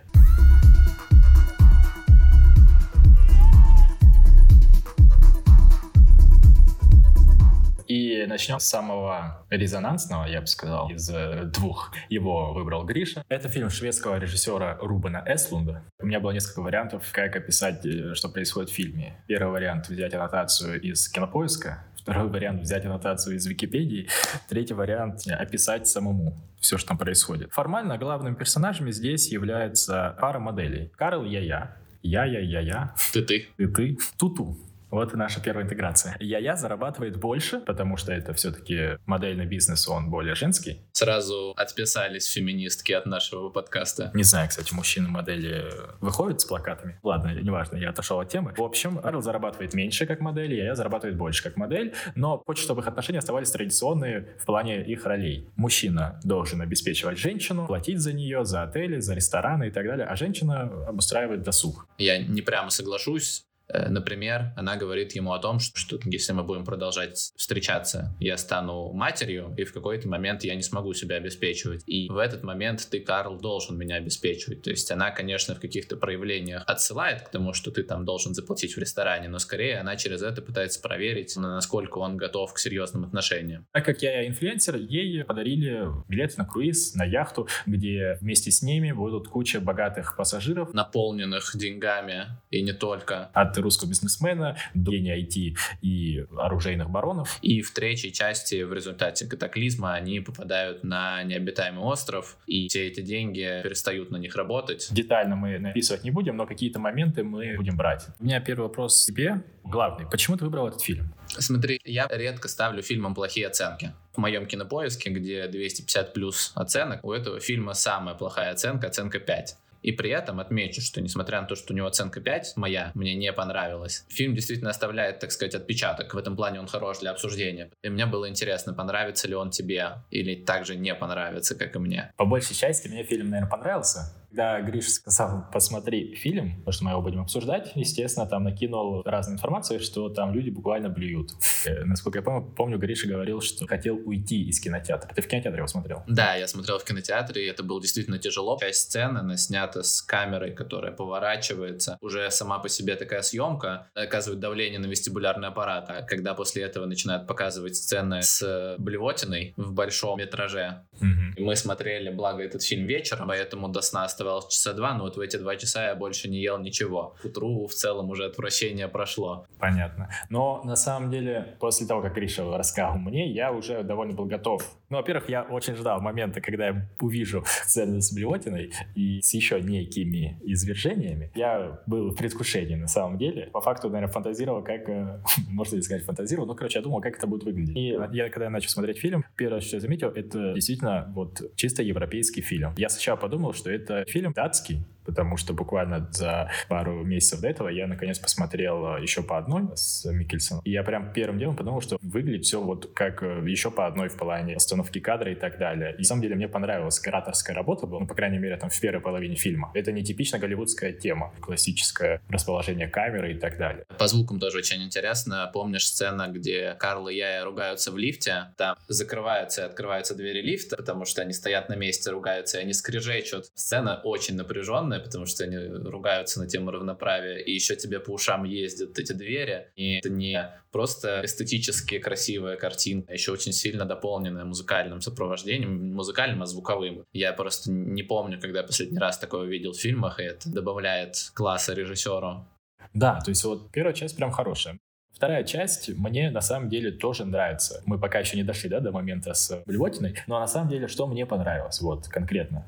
Начнем 8.39 8.61
с 8.61 8.67
самого 8.67 9.45
резонансного, 9.51 10.25
я 10.27 10.41
бы 10.41 10.47
сказал, 10.47 10.89
из 10.91 11.11
э, 11.11 11.43
двух. 11.47 11.93
Его 12.09 12.53
выбрал 12.53 12.85
Гриша. 12.85 13.25
Это 13.29 13.49
фильм 13.49 13.69
шведского 13.69 14.17
режиссера 14.17 14.79
Рубена 14.81 15.25
Эслунда. 15.27 15.83
У 15.99 16.07
меня 16.07 16.21
было 16.21 16.31
несколько 16.31 16.63
вариантов, 16.63 17.05
как 17.11 17.35
описать, 17.35 17.85
э, 17.85 18.15
что 18.15 18.29
происходит 18.29 18.71
в 18.71 18.75
фильме. 18.75 19.17
Первый 19.27 19.51
вариант— 19.51 19.89
взять 19.89 20.15
аннотацию 20.15 20.81
из 20.81 21.09
кинопоиска. 21.09 21.85
Второй 21.97 22.29
вариант— 22.29 22.61
взять 22.63 22.85
аннотацию 22.85 23.35
из 23.35 23.45
Википедии. 23.45 24.09
Третий 24.49 24.75
вариант— 24.75 25.27
описать 25.27 25.89
самому 25.89 26.41
все, 26.61 26.79
что 26.79 26.91
там 26.91 26.99
происходит. 26.99 27.53
Формально 27.53 27.99
главными 27.99 28.37
персонажами 28.37 28.93
здесь 28.93 29.33
является 29.33 30.17
пара 30.21 30.39
моделей. 30.39 30.93
Карл 30.97 31.25
Я-Я. 31.25 31.77
Я-Я-Я-Я. 32.03 32.95
Ты-ты. 33.13 33.49
Ты-ты. 33.57 33.99
Туту. 34.17 34.57
Вот 34.91 35.13
и 35.13 35.17
наша 35.17 35.43
первая 35.43 35.65
интеграция. 35.65 36.17
Я-я 36.21 36.57
зарабатывает 36.57 37.17
больше, 37.17 37.61
потому 37.61 37.97
что 37.97 38.13
это 38.13 38.33
все-таки 38.35 38.99
модельный 39.07 39.47
бизнес, 39.47 39.89
он 39.89 40.11
более 40.11 40.35
женский. 40.35 40.83
Сразу 40.93 41.53
отписались 41.57 42.27
феминистки 42.27 42.93
от 42.93 43.07
нашего 43.07 43.51
подкаста. 43.51 44.11
Не 44.15 44.23
знаю, 44.23 44.49
кстати, 44.49 44.73
мужчины-модели 44.73 45.65
выходят 46.01 46.41
с 46.41 46.45
плакатами. 46.45 46.99
Ладно, 47.03 47.35
неважно, 47.35 47.77
я 47.77 47.91
отошел 47.91 48.19
от 48.21 48.29
темы. 48.29 48.55
В 48.57 48.63
общем, 48.63 49.01
Арл 49.03 49.21
зарабатывает 49.21 49.75
меньше 49.75 50.07
как 50.07 50.21
модель, 50.21 50.55
я 50.55 50.75
зарабатывает 50.75 51.17
больше 51.17 51.43
как 51.43 51.57
модель, 51.57 51.95
но 52.15 52.43
хочет, 52.47 52.65
чтобы 52.65 52.81
их 52.81 52.89
отношения 52.89 53.19
оставались 53.19 53.51
традиционные 53.51 54.29
в 54.39 54.47
плане 54.47 54.85
их 54.85 55.05
ролей. 55.05 55.49
Мужчина 55.57 56.21
должен 56.25 56.61
обеспечивать 56.63 57.19
женщину, 57.19 57.67
платить 57.67 58.01
за 58.01 58.13
нее, 58.13 58.45
за 58.45 58.63
отели, 58.63 59.01
за 59.01 59.15
рестораны 59.15 59.69
и 59.69 59.71
так 59.71 59.87
далее, 59.87 60.07
а 60.07 60.17
женщина 60.17 60.63
обустраивает 60.87 61.43
досуг. 61.43 61.87
Я 61.99 62.19
не 62.19 62.43
прямо 62.43 62.71
соглашусь 62.71 63.48
например, 63.73 64.53
она 64.57 64.77
говорит 64.77 65.13
ему 65.13 65.33
о 65.33 65.39
том, 65.39 65.59
что, 65.61 65.79
что 65.79 65.99
если 66.05 66.33
мы 66.33 66.43
будем 66.43 66.65
продолжать 66.65 67.33
встречаться, 67.37 68.15
я 68.21 68.37
стану 68.37 68.93
матерью, 68.93 69.55
и 69.57 69.65
в 69.65 69.73
какой-то 69.73 70.09
момент 70.09 70.45
я 70.45 70.55
не 70.55 70.63
смогу 70.63 70.95
себя 70.95 71.17
обеспечивать. 71.17 71.83
И 71.87 72.09
в 72.09 72.17
этот 72.17 72.43
момент 72.43 72.87
ты, 72.91 73.01
Карл, 73.01 73.39
должен 73.39 73.77
меня 73.77 73.97
обеспечивать. 73.97 74.63
То 74.63 74.71
есть 74.71 74.91
она, 74.91 75.11
конечно, 75.11 75.55
в 75.55 75.61
каких-то 75.61 75.97
проявлениях 75.97 76.65
отсылает 76.67 77.23
к 77.23 77.29
тому, 77.31 77.53
что 77.53 77.71
ты 77.71 77.83
там 77.83 78.05
должен 78.05 78.35
заплатить 78.35 78.75
в 78.75 78.79
ресторане, 78.79 79.29
но 79.29 79.39
скорее 79.39 79.79
она 79.79 79.97
через 79.97 80.23
это 80.23 80.43
пытается 80.43 80.81
проверить, 80.81 81.37
насколько 81.37 81.99
он 81.99 82.17
готов 82.17 82.53
к 82.53 82.59
серьезным 82.59 83.05
отношениям. 83.05 83.67
Так 83.73 83.85
как 83.85 84.03
я 84.03 84.27
инфлюенсер, 84.27 84.77
ей 84.77 85.25
подарили 85.25 85.87
билет 86.09 86.37
на 86.39 86.45
круиз, 86.45 86.95
на 86.95 87.05
яхту, 87.05 87.49
где 87.67 88.19
вместе 88.21 88.51
с 88.51 88.63
ними 88.63 88.93
будут 88.93 89.29
куча 89.29 89.61
богатых 89.61 90.17
пассажиров. 90.17 90.73
Наполненных 90.73 91.51
деньгами 91.55 92.27
и 92.51 92.63
не 92.63 92.73
только. 92.73 93.31
От 93.33 93.58
русского 93.61 93.89
бизнесмена, 93.89 94.57
до 94.75 94.93
IT 94.93 95.57
и 95.83 96.27
оружейных 96.37 96.91
баронов. 96.91 97.39
И 97.43 97.63
в 97.63 97.73
третьей 97.73 98.13
части 98.13 98.63
в 98.63 98.73
результате 98.73 99.27
катаклизма 99.27 99.95
они 99.95 100.21
попадают 100.21 100.85
на 100.85 101.23
необитаемый 101.23 101.83
остров, 101.83 102.37
и 102.47 102.69
все 102.69 102.87
эти 102.89 103.01
деньги 103.01 103.61
перестают 103.63 104.11
на 104.11 104.17
них 104.17 104.37
работать. 104.37 104.89
Детально 104.91 105.37
мы 105.37 105.59
написывать 105.59 106.05
не 106.05 106.11
будем, 106.11 106.37
но 106.37 106.47
какие-то 106.47 106.79
моменты 106.79 107.23
мы 107.25 107.57
будем 107.57 107.77
брать. 107.77 108.07
У 108.19 108.25
меня 108.25 108.41
первый 108.41 108.63
вопрос 108.63 109.05
тебе, 109.05 109.43
главный. 109.65 110.07
Почему 110.11 110.37
ты 110.37 110.45
выбрал 110.45 110.69
этот 110.69 110.81
фильм? 110.81 111.15
Смотри, 111.27 111.81
я 111.85 112.07
редко 112.11 112.49
ставлю 112.49 112.83
фильмам 112.83 113.15
плохие 113.15 113.47
оценки. 113.47 113.93
В 114.15 114.19
моем 114.19 114.47
кинопоиске, 114.47 115.11
где 115.11 115.47
250 115.47 116.13
плюс 116.13 116.53
оценок, 116.55 117.05
у 117.05 117.13
этого 117.13 117.39
фильма 117.41 117.75
самая 117.75 118.15
плохая 118.15 118.51
оценка, 118.51 118.89
оценка 118.89 119.21
5. 119.21 119.57
И 119.83 119.93
при 119.93 120.11
этом 120.11 120.41
отмечу, 120.41 120.81
что 120.81 121.01
несмотря 121.01 121.41
на 121.41 121.47
то, 121.47 121.55
что 121.55 121.73
у 121.73 121.77
него 121.77 121.87
оценка 121.87 122.21
5, 122.21 122.55
моя, 122.57 122.91
мне 122.95 123.15
не 123.15 123.33
понравилась, 123.33 124.05
фильм 124.09 124.35
действительно 124.35 124.71
оставляет, 124.71 125.19
так 125.21 125.33
сказать, 125.33 125.55
отпечаток. 125.55 126.15
В 126.15 126.19
этом 126.19 126.37
плане 126.37 126.61
он 126.61 126.67
хорош 126.67 126.99
для 126.99 127.11
обсуждения. 127.11 127.71
И 127.83 127.89
мне 127.89 128.07
было 128.07 128.29
интересно, 128.29 128.75
понравится 128.75 129.29
ли 129.29 129.35
он 129.35 129.51
тебе 129.51 130.05
или 130.11 130.35
также 130.35 130.77
не 130.77 130.95
понравится, 130.95 131.55
как 131.55 131.77
и 131.77 131.79
мне. 131.79 132.13
По 132.17 132.25
большей 132.25 132.57
части 132.57 132.89
мне 132.89 133.05
фильм, 133.05 133.31
наверное, 133.31 133.51
понравился. 133.51 134.15
Когда 134.39 134.61
Гриша 134.61 134.91
сказал, 134.91 135.47
посмотри 135.53 136.15
фильм, 136.15 136.59
потому 136.59 136.73
что 136.73 136.85
мы 136.85 136.93
его 136.93 137.03
будем 137.03 137.23
обсуждать, 137.23 137.73
естественно, 137.75 138.25
там 138.25 138.45
накинул 138.45 139.03
разную 139.03 139.35
информацию, 139.35 139.81
что 139.81 140.11
там 140.11 140.33
люди 140.33 140.51
буквально 140.51 140.89
блюют. 140.89 141.33
Э, 141.65 141.83
насколько 141.83 142.21
я 142.21 142.23
помню, 142.23 142.49
помню, 142.57 142.79
Гриша 142.79 143.09
говорил, 143.09 143.41
что 143.41 143.67
хотел 143.67 143.97
уйти 143.97 144.45
из 144.49 144.61
кинотеатра. 144.61 145.13
Ты 145.13 145.23
в 145.23 145.27
кинотеатре 145.27 145.59
его 145.59 145.67
смотрел? 145.67 146.05
Да, 146.07 146.37
я 146.37 146.47
смотрел 146.47 146.79
в 146.79 146.85
кинотеатре, 146.85 147.47
и 147.47 147.49
это 147.49 147.65
было 147.65 147.83
действительно 147.83 148.21
тяжело. 148.21 148.57
Часть 148.61 148.83
сцены, 148.83 149.19
она 149.19 149.37
снята 149.37 149.83
с 149.83 150.03
камерой, 150.03 150.53
которая 150.53 150.93
поворачивается. 150.93 151.99
Уже 152.01 152.31
сама 152.31 152.61
по 152.61 152.69
себе 152.69 152.95
такая 152.95 153.23
съемка 153.23 153.89
оказывает 153.95 154.39
давление 154.39 154.79
на 154.79 154.87
вестибулярный 154.87 155.49
аппарат. 155.49 155.91
А 155.91 156.03
когда 156.03 156.35
после 156.35 156.63
этого 156.63 156.87
начинают 156.87 157.27
показывать 157.27 157.75
сцены 157.75 158.23
с 158.23 158.77
блевотиной 158.79 159.55
в 159.57 159.73
большом 159.73 160.21
метраже, 160.21 160.87
угу. 161.01 161.45
мы 161.45 161.57
смотрели, 161.57 162.11
благо, 162.11 162.41
этот 162.45 162.63
фильм 162.63 162.87
вечером, 162.87 163.27
поэтому 163.27 163.69
до 163.69 163.81
сна 163.81 164.05
оставалось 164.05 164.28
часа 164.49 164.73
два, 164.73 164.95
но 164.95 165.05
вот 165.05 165.17
в 165.17 165.21
эти 165.21 165.37
два 165.37 165.57
часа 165.57 165.89
я 165.89 165.95
больше 165.95 166.29
не 166.29 166.39
ел 166.39 166.59
ничего. 166.59 167.15
К 167.23 167.27
утру 167.27 167.67
в 167.67 167.75
целом 167.75 168.11
уже 168.11 168.25
отвращение 168.27 168.89
прошло. 168.89 169.47
Понятно. 169.59 170.11
Но 170.31 170.63
на 170.65 170.77
самом 170.77 171.11
деле, 171.11 171.57
после 171.61 171.87
того, 171.87 172.03
как 172.03 172.15
Гриша 172.15 172.45
рассказал 172.57 172.99
мне, 172.99 173.31
я 173.31 173.53
уже 173.53 173.83
довольно 173.83 174.15
был 174.15 174.27
готов. 174.27 174.63
Ну, 174.91 174.97
во-первых, 174.97 175.29
я 175.29 175.43
очень 175.43 175.75
ждал 175.75 176.01
момента, 176.01 176.41
когда 176.41 176.69
я 176.69 176.89
увижу 177.01 177.45
сцену 177.47 178.01
с 178.01 178.13
блевотиной 178.13 178.73
и 178.95 179.21
с 179.21 179.35
еще 179.35 179.61
некими 179.61 180.41
извержениями. 180.43 181.31
Я 181.35 181.81
был 181.87 182.11
в 182.11 182.17
предвкушении 182.17 182.75
на 182.75 182.89
самом 182.89 183.19
деле. 183.19 183.51
По 183.53 183.61
факту, 183.61 183.91
наверное, 183.91 184.13
фантазировал, 184.13 184.63
как... 184.63 184.89
Э, 184.89 185.21
можно 185.49 185.77
ли 185.77 185.83
сказать 185.83 186.05
фантазировал? 186.05 186.47
Ну, 186.47 186.55
короче, 186.55 186.79
я 186.79 186.83
думал, 186.83 187.01
как 187.01 187.17
это 187.17 187.27
будет 187.27 187.45
выглядеть. 187.45 187.77
И 187.77 187.97
я, 188.13 188.29
когда 188.31 188.45
я 188.45 188.51
начал 188.51 188.71
смотреть 188.71 188.99
фильм, 188.99 189.25
первое, 189.37 189.61
что 189.61 189.77
я 189.77 189.81
заметил, 189.81 190.09
это 190.09 190.55
действительно 190.55 191.11
вот 191.15 191.43
чисто 191.57 191.83
европейский 191.83 192.41
фильм. 192.41 192.75
Я 192.77 192.89
сначала 192.89 193.17
подумал, 193.17 193.53
что 193.53 193.71
это 193.71 194.05
фильм. 194.09 194.33
Датский, 194.33 194.83
потому 195.09 195.39
что 195.39 195.55
буквально 195.55 196.07
за 196.13 196.51
пару 196.69 197.03
месяцев 197.03 197.41
до 197.41 197.49
этого 197.49 197.69
я 197.69 197.87
наконец 197.87 198.19
посмотрел 198.19 198.97
э, 198.99 199.03
еще 199.03 199.23
по 199.23 199.39
одной 199.39 199.75
с 199.75 200.05
Микельсоном. 200.05 200.63
И 200.67 200.71
я 200.71 200.83
прям 200.83 201.15
первым 201.15 201.39
делом 201.39 201.57
подумал, 201.57 201.81
что 201.81 201.97
выглядит 202.03 202.45
все 202.45 202.61
вот 202.61 202.93
как 202.95 203.23
э, 203.23 203.43
еще 203.47 203.71
по 203.71 203.87
одной 203.87 204.11
в 204.11 204.17
плане 204.19 204.55
остановки 204.55 205.01
кадра 205.01 205.33
и 205.33 205.35
так 205.35 205.57
далее. 205.59 205.95
И 205.95 205.99
на 205.99 206.05
самом 206.05 206.21
деле 206.21 206.35
мне 206.35 206.47
понравилась 206.47 207.01
кураторская 207.01 207.57
работа 207.57 207.87
была, 207.87 208.01
ну, 208.01 208.07
по 208.07 208.15
крайней 208.15 208.37
мере, 208.37 208.59
там 208.59 208.69
в 208.69 208.79
первой 208.79 209.01
половине 209.01 209.37
фильма. 209.37 209.71
Это 209.75 209.93
не 209.93 210.05
типично 210.05 210.39
голливудская 210.39 210.93
тема, 210.93 211.33
классическое 211.41 212.21
расположение 212.29 212.89
камеры 212.89 213.33
и 213.33 213.39
так 213.39 213.57
далее. 213.57 213.87
По 213.99 214.09
звукам 214.09 214.39
тоже 214.39 214.59
очень 214.59 214.83
интересно. 214.83 215.51
Помнишь 215.55 215.87
сцена, 215.87 216.29
где 216.29 216.75
Карл 216.79 217.09
и 217.09 217.15
я 217.15 217.45
ругаются 217.47 217.93
в 217.93 217.97
лифте? 217.97 218.49
Там 218.59 218.77
закрываются 218.89 219.63
и 219.63 219.65
открываются 219.65 220.15
двери 220.15 220.43
лифта, 220.43 220.77
потому 220.77 221.07
что 221.07 221.23
они 221.23 221.33
стоят 221.33 221.71
на 221.71 221.77
месте, 221.77 222.11
ругаются, 222.11 222.59
и 222.59 222.63
они 222.63 222.75
скрежечут. 222.75 223.47
Сцена 223.55 224.01
очень 224.05 224.37
напряженная, 224.37 224.98
потому 224.99 225.27
что 225.27 225.45
они 225.45 225.57
ругаются 225.57 226.41
на 226.41 226.47
тему 226.47 226.71
равноправия, 226.71 227.39
и 227.39 227.53
еще 227.53 227.77
тебе 227.77 228.01
по 228.01 228.11
ушам 228.11 228.45
ездят 228.45 228.99
эти 228.99 229.13
двери. 229.13 229.69
И 229.77 229.99
это 229.99 230.11
не 230.11 230.51
просто 230.71 231.23
эстетически 231.25 231.99
красивая 231.99 232.57
картинка, 232.57 233.11
а 233.11 233.15
еще 233.15 233.33
очень 233.33 233.53
сильно 233.53 233.85
дополненная 233.85 234.45
музыкальным 234.45 235.01
сопровождением, 235.01 235.95
музыкальным, 235.95 236.43
а 236.43 236.47
звуковым. 236.47 237.05
Я 237.13 237.33
просто 237.33 237.71
не 237.71 238.03
помню, 238.03 238.41
когда 238.41 238.63
последний 238.63 238.99
раз 238.99 239.19
такое 239.19 239.47
видел 239.47 239.73
в 239.73 239.81
фильмах, 239.81 240.21
и 240.21 240.25
это 240.25 240.51
добавляет 240.51 241.31
класса 241.35 241.75
режиссеру. 241.75 242.47
Да, 242.95 243.21
то 243.21 243.31
есть 243.31 243.45
вот 243.45 243.71
первая 243.71 243.95
часть 243.95 244.17
прям 244.17 244.31
хорошая. 244.31 244.79
Вторая 245.13 245.43
часть 245.43 245.89
мне 245.89 246.31
на 246.31 246.41
самом 246.41 246.69
деле 246.69 246.93
тоже 246.93 247.25
нравится. 247.25 247.83
Мы 247.87 247.99
пока 247.99 248.21
еще 248.21 248.37
не 248.37 248.45
дошли 248.45 248.71
да, 248.71 248.79
до 248.79 248.93
момента 248.93 249.35
с 249.35 249.63
блевотиной, 249.67 250.15
но 250.29 250.39
на 250.39 250.47
самом 250.47 250.69
деле 250.69 250.87
что 250.87 251.09
мне 251.09 251.27
понравилось, 251.27 251.81
вот 251.81 252.07
конкретно. 252.07 252.65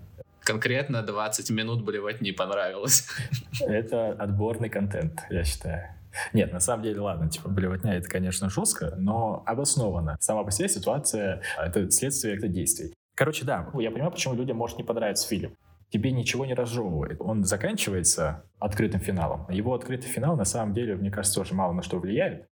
Конкретно 0.51 1.03
20 1.03 1.51
минут 1.51 1.85
блевать 1.85 2.21
не 2.21 2.33
понравилось. 2.33 3.07
Это 3.61 4.11
отборный 4.15 4.69
контент, 4.69 5.21
я 5.31 5.45
считаю. 5.45 5.95
Нет, 6.33 6.53
на 6.53 6.59
самом 6.59 6.83
деле, 6.83 6.99
ладно, 6.99 7.31
типа, 7.31 7.49
блевотня 7.49 7.93
это, 7.93 8.09
конечно, 8.09 8.51
жестко, 8.51 8.97
но 8.97 9.45
обоснованно. 9.47 10.17
Сама 10.19 10.43
по 10.43 10.51
себе 10.51 10.69
ситуация— 10.69 11.41
это 11.57 11.89
следствие 11.93 12.37
это 12.37 12.49
действий. 12.49 12.93
Короче, 13.15 13.45
да, 13.45 13.71
я 13.75 13.93
понимаю, 13.93 14.11
почему 14.11 14.35
людям 14.35 14.57
может 14.57 14.77
не 14.77 14.83
понравиться 14.83 15.29
фильм. 15.29 15.57
Тебе 15.91 16.11
ничего 16.11 16.45
не 16.45 16.55
разжевывает. 16.55 17.21
Он 17.21 17.45
заканчивается 17.45 18.43
открытым 18.59 19.01
финалом. 19.01 19.49
Его 19.51 19.73
открытый 19.73 20.11
финал, 20.11 20.37
на 20.37 20.45
самом 20.45 20.75
деле, 20.75 20.97
мне 20.97 21.13
кажется, 21.13 21.39
тоже 21.39 21.55
мало 21.55 21.73
на 21.73 21.83
что 21.83 22.01
влияет. 22.01 22.49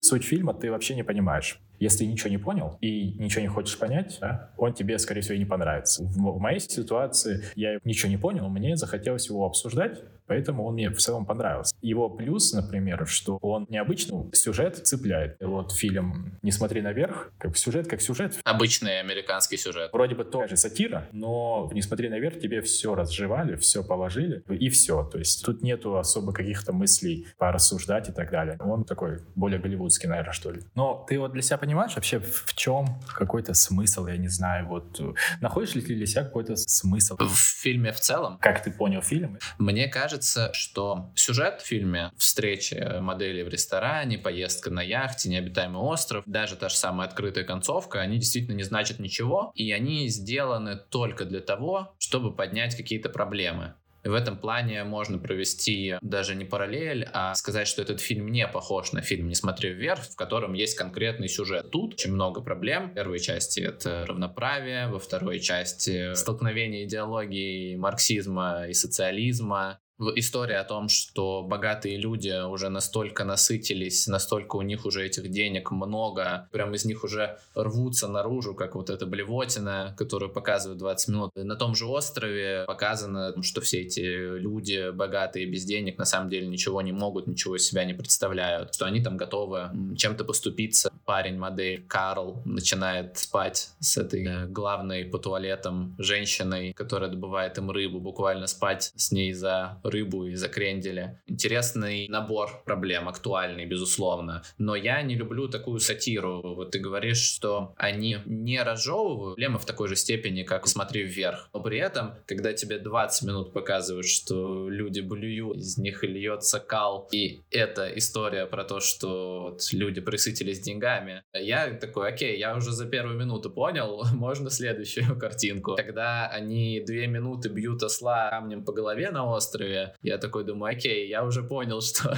Суть 0.00 0.24
фильма 0.24 0.52
ты 0.52 0.72
вообще 0.72 0.96
не 0.96 1.04
понимаешь. 1.04 1.60
Если 1.78 2.04
ничего 2.04 2.30
не 2.30 2.38
понял 2.38 2.76
и 2.80 3.14
ничего 3.18 3.42
не 3.42 3.48
хочешь 3.48 3.78
понять, 3.78 4.18
да, 4.20 4.50
он 4.56 4.74
тебе, 4.74 4.98
скорее 4.98 5.20
всего, 5.20 5.34
и 5.34 5.38
не 5.38 5.44
понравится. 5.44 6.02
В, 6.02 6.36
в 6.36 6.40
моей 6.40 6.60
ситуации 6.60 7.42
я 7.54 7.78
ничего 7.84 8.10
не 8.10 8.16
понял, 8.16 8.48
мне 8.48 8.76
захотелось 8.76 9.28
его 9.28 9.46
обсуждать, 9.46 10.02
Поэтому 10.26 10.64
он 10.64 10.74
мне 10.74 10.90
в 10.90 10.98
целом 10.98 11.24
понравился. 11.24 11.74
Его 11.80 12.10
плюс, 12.10 12.52
например, 12.52 13.06
что 13.06 13.38
он 13.40 13.66
необычный 13.68 14.30
сюжет 14.32 14.86
цепляет. 14.86 15.36
Вот 15.40 15.72
фильм 15.72 16.38
«Не 16.42 16.50
смотри 16.50 16.80
наверх», 16.80 17.32
как 17.38 17.56
сюжет, 17.56 17.88
как 17.88 18.00
сюжет. 18.00 18.38
Обычный 18.44 19.00
американский 19.00 19.56
сюжет. 19.56 19.90
Вроде 19.92 20.14
бы 20.14 20.24
тоже 20.24 20.56
сатира, 20.56 21.08
но 21.12 21.70
«Не 21.72 21.82
смотри 21.82 22.08
наверх» 22.08 22.40
тебе 22.40 22.60
все 22.60 22.94
разжевали, 22.94 23.56
все 23.56 23.84
положили, 23.84 24.42
и 24.48 24.68
все. 24.68 25.04
То 25.04 25.18
есть 25.18 25.44
тут 25.44 25.62
нету 25.62 25.96
особо 25.96 26.32
каких-то 26.32 26.72
мыслей 26.72 27.26
порассуждать 27.38 28.08
и 28.08 28.12
так 28.12 28.30
далее. 28.30 28.58
Он 28.60 28.84
такой 28.84 29.20
более 29.34 29.60
голливудский, 29.60 30.08
наверное, 30.08 30.32
что 30.32 30.50
ли. 30.50 30.62
Но 30.74 31.04
ты 31.08 31.18
вот 31.18 31.32
для 31.32 31.42
себя 31.42 31.58
понимаешь 31.66 31.96
вообще, 31.96 32.20
в 32.20 32.54
чем 32.54 32.86
какой-то 33.12 33.52
смысл, 33.52 34.06
я 34.06 34.16
не 34.16 34.28
знаю, 34.28 34.68
вот 34.68 35.00
находишь 35.40 35.74
ли 35.74 35.82
ты 35.82 35.96
для 35.96 36.06
себя 36.06 36.22
какой-то 36.22 36.54
смысл? 36.54 37.16
В 37.18 37.36
фильме 37.36 37.90
в 37.90 37.98
целом? 37.98 38.38
Как 38.38 38.62
ты 38.62 38.70
понял 38.70 39.02
фильм? 39.02 39.40
Мне 39.58 39.88
кажется, 39.88 40.52
что 40.52 41.10
сюжет 41.16 41.60
в 41.60 41.66
фильме, 41.66 42.12
встреча 42.16 43.00
модели 43.00 43.42
в 43.42 43.48
ресторане, 43.48 44.16
поездка 44.16 44.70
на 44.70 44.80
яхте, 44.80 45.28
необитаемый 45.28 45.82
остров, 45.82 46.22
даже 46.24 46.54
та 46.54 46.68
же 46.68 46.76
самая 46.76 47.08
открытая 47.08 47.42
концовка, 47.42 48.00
они 48.00 48.18
действительно 48.18 48.54
не 48.54 48.62
значат 48.62 49.00
ничего, 49.00 49.50
и 49.56 49.72
они 49.72 50.08
сделаны 50.08 50.76
только 50.76 51.24
для 51.24 51.40
того, 51.40 51.96
чтобы 51.98 52.32
поднять 52.32 52.76
какие-то 52.76 53.08
проблемы. 53.08 53.74
В 54.06 54.14
этом 54.14 54.38
плане 54.38 54.84
можно 54.84 55.18
провести 55.18 55.96
даже 56.00 56.34
не 56.34 56.44
параллель, 56.44 57.08
а 57.12 57.34
сказать, 57.34 57.66
что 57.66 57.82
этот 57.82 58.00
фильм 58.00 58.28
не 58.28 58.46
похож 58.46 58.92
на 58.92 59.02
фильм 59.02 59.28
«Не 59.28 59.34
смотри 59.34 59.70
вверх», 59.70 60.04
в 60.04 60.16
котором 60.16 60.52
есть 60.52 60.76
конкретный 60.76 61.28
сюжет. 61.28 61.70
Тут 61.70 61.94
очень 61.94 62.12
много 62.12 62.40
проблем. 62.40 62.90
В 62.90 62.94
первой 62.94 63.18
части 63.18 63.60
это 63.60 64.06
равноправие, 64.06 64.88
во 64.88 64.98
второй 64.98 65.40
части 65.40 66.14
столкновение 66.14 66.84
идеологии 66.84 67.74
марксизма 67.76 68.66
и 68.68 68.72
социализма, 68.72 69.80
история 69.98 70.58
о 70.58 70.64
том, 70.64 70.88
что 70.88 71.42
богатые 71.42 71.96
люди 71.96 72.46
уже 72.46 72.68
настолько 72.68 73.24
насытились, 73.24 74.06
настолько 74.06 74.56
у 74.56 74.62
них 74.62 74.84
уже 74.84 75.04
этих 75.04 75.30
денег 75.30 75.70
много, 75.70 76.48
прям 76.52 76.74
из 76.74 76.84
них 76.84 77.04
уже 77.04 77.38
рвутся 77.54 78.08
наружу, 78.08 78.54
как 78.54 78.74
вот 78.74 78.90
эта 78.90 79.06
блевотина, 79.06 79.94
которую 79.96 80.30
показывают 80.30 80.78
20 80.78 81.08
минут. 81.08 81.30
На 81.34 81.56
том 81.56 81.74
же 81.74 81.86
острове 81.86 82.64
показано, 82.66 83.34
что 83.42 83.60
все 83.60 83.82
эти 83.82 84.00
люди 84.38 84.90
богатые 84.90 85.46
без 85.46 85.64
денег 85.64 85.98
на 85.98 86.04
самом 86.04 86.28
деле 86.28 86.46
ничего 86.46 86.82
не 86.82 86.92
могут, 86.92 87.26
ничего 87.26 87.56
из 87.56 87.66
себя 87.66 87.84
не 87.84 87.94
представляют, 87.94 88.74
что 88.74 88.84
они 88.84 89.02
там 89.02 89.16
готовы 89.16 89.70
чем-то 89.96 90.24
поступиться. 90.24 90.90
Парень-модель 91.04 91.84
Карл 91.86 92.42
начинает 92.44 93.16
спать 93.16 93.70
с 93.80 93.96
этой 93.96 94.24
э, 94.24 94.46
главной 94.46 95.04
по 95.04 95.18
туалетам 95.18 95.94
женщиной, 95.98 96.72
которая 96.72 97.10
добывает 97.10 97.56
им 97.58 97.70
рыбу, 97.70 98.00
буквально 98.00 98.46
спать 98.46 98.92
с 98.96 99.12
ней 99.12 99.32
за 99.32 99.78
рыбу 99.90 100.26
из-за 100.26 100.48
кренделя. 100.48 101.22
Интересный 101.26 102.08
набор 102.08 102.62
проблем, 102.64 103.08
актуальный, 103.08 103.66
безусловно. 103.66 104.42
Но 104.58 104.74
я 104.76 105.02
не 105.02 105.14
люблю 105.14 105.48
такую 105.48 105.80
сатиру. 105.80 106.42
Вот 106.42 106.70
ты 106.72 106.78
говоришь, 106.78 107.20
что 107.20 107.74
они 107.76 108.18
не 108.26 108.62
разжевывают 108.62 109.36
проблемы 109.36 109.58
в 109.58 109.64
такой 109.64 109.88
же 109.88 109.96
степени, 109.96 110.42
как 110.42 110.66
«Смотри 110.66 111.02
вверх». 111.02 111.48
Но 111.52 111.60
при 111.60 111.78
этом, 111.78 112.14
когда 112.26 112.52
тебе 112.52 112.78
20 112.78 113.28
минут 113.28 113.52
показывают, 113.52 114.06
что 114.06 114.68
люди 114.68 115.00
блюют, 115.00 115.58
из 115.58 115.78
них 115.78 116.02
льется 116.02 116.60
кал, 116.60 117.08
и 117.12 117.42
это 117.50 117.86
история 117.96 118.46
про 118.46 118.64
то, 118.64 118.80
что 118.80 119.42
вот 119.50 119.72
люди 119.72 120.00
присытились 120.00 120.60
деньгами, 120.60 121.22
я 121.32 121.70
такой, 121.74 122.08
окей, 122.08 122.38
я 122.38 122.56
уже 122.56 122.72
за 122.72 122.86
первую 122.86 123.18
минуту 123.18 123.50
понял, 123.50 124.04
можно 124.14 124.50
следующую 124.50 125.18
картинку. 125.18 125.76
Когда 125.76 126.28
они 126.28 126.80
две 126.80 127.06
минуты 127.06 127.48
бьют 127.48 127.82
осла 127.82 128.30
камнем 128.30 128.64
по 128.64 128.72
голове 128.72 129.10
на 129.10 129.26
острове, 129.26 129.75
я 130.02 130.18
такой 130.18 130.44
думаю, 130.44 130.76
окей, 130.76 131.08
я 131.08 131.24
уже 131.24 131.42
понял, 131.42 131.80
что, 131.82 132.16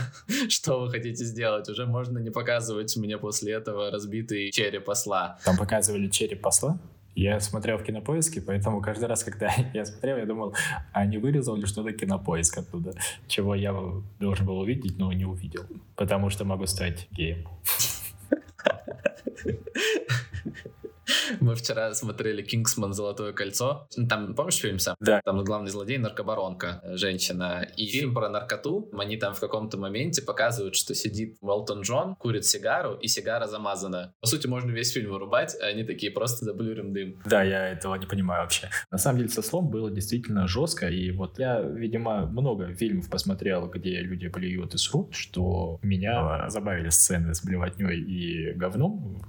что 0.49 0.81
вы 0.81 0.91
хотите 0.91 1.25
сделать. 1.25 1.69
Уже 1.69 1.87
можно 1.87 2.19
не 2.19 2.31
показывать 2.31 2.97
мне 2.97 3.19
после 3.19 3.55
этого 3.55 3.91
разбитый 3.91 4.51
череп 4.51 4.85
посла. 4.85 5.39
Там 5.45 5.57
показывали 5.57 6.09
череп 6.09 6.41
посла? 6.41 6.79
Я 7.15 7.41
смотрел 7.41 7.79
в 7.79 7.83
кинопоиске, 7.83 8.41
поэтому 8.41 8.81
каждый 8.81 9.07
раз, 9.07 9.25
когда 9.25 9.51
я 9.75 9.85
смотрел, 9.85 10.19
я 10.19 10.25
думал, 10.25 10.55
а 10.93 11.05
не 11.05 11.19
вырезал 11.19 11.57
ли 11.57 11.67
что-то 11.67 11.93
кинопоиск 11.93 12.59
оттуда, 12.59 12.93
чего 13.27 13.57
я 13.57 13.75
должен 14.21 14.47
был 14.47 14.61
увидеть, 14.61 14.97
но 14.99 15.13
не 15.13 15.25
увидел, 15.25 15.65
потому 15.97 16.31
что 16.31 16.45
могу 16.45 16.67
стать 16.67 17.09
геем. 17.11 17.49
Мы 21.41 21.55
вчера 21.55 21.95
смотрели 21.95 22.43
«Кингсман. 22.43 22.93
Золотое 22.93 23.33
кольцо». 23.33 23.89
Там, 24.09 24.35
помнишь 24.35 24.57
фильм 24.57 24.79
сам? 24.79 24.97
Да. 25.01 25.21
Там 25.25 25.43
главный 25.45 25.71
злодей— 25.71 25.99
наркобаронка, 25.99 26.81
э, 26.83 26.97
женщина. 26.97 27.67
И 27.77 27.87
фильм 27.87 28.15
про 28.15 28.29
наркоту. 28.29 28.91
Они 28.99 29.17
там 29.17 29.35
в 29.35 29.41
каком-то 29.41 29.79
моменте 29.79 30.23
показывают, 30.23 30.75
что 30.75 30.95
сидит 30.95 31.37
Уолтон 31.41 31.83
Джон, 31.83 32.15
курит 32.17 32.45
сигару, 32.45 32.95
и 32.95 33.09
сигара 33.09 33.47
замазана. 33.47 34.15
По 34.21 34.27
сути, 34.27 34.47
можно 34.47 34.71
весь 34.71 34.93
фильм 34.93 35.11
вырубать, 35.11 35.57
а 35.61 35.67
они 35.67 35.85
такие 35.85 36.13
просто 36.13 36.45
заблюрим 36.45 36.93
дым. 36.93 37.21
Да, 37.25 37.43
я 37.43 37.69
этого 37.69 37.95
не 37.97 38.07
понимаю 38.07 38.43
вообще. 38.43 38.71
На 38.91 38.99
самом 38.99 39.19
деле, 39.19 39.31
со 39.31 39.43
слом 39.43 39.69
было 39.69 39.91
действительно 39.91 40.49
жестко, 40.49 40.89
и 40.89 41.11
вот 41.11 41.39
я, 41.39 41.61
видимо, 41.61 42.27
много 42.27 42.75
фильмов 42.75 43.09
посмотрел, 43.11 43.69
где 43.69 44.01
люди 44.01 44.27
блюют 44.27 44.75
и 44.75 44.79
срут, 44.79 45.15
что 45.15 45.79
меня 45.83 46.49
забавили 46.49 46.89
сцены 46.89 47.35
с 47.35 47.43
блевотней 47.45 48.01
и 48.01 48.53
говном. 48.55 49.23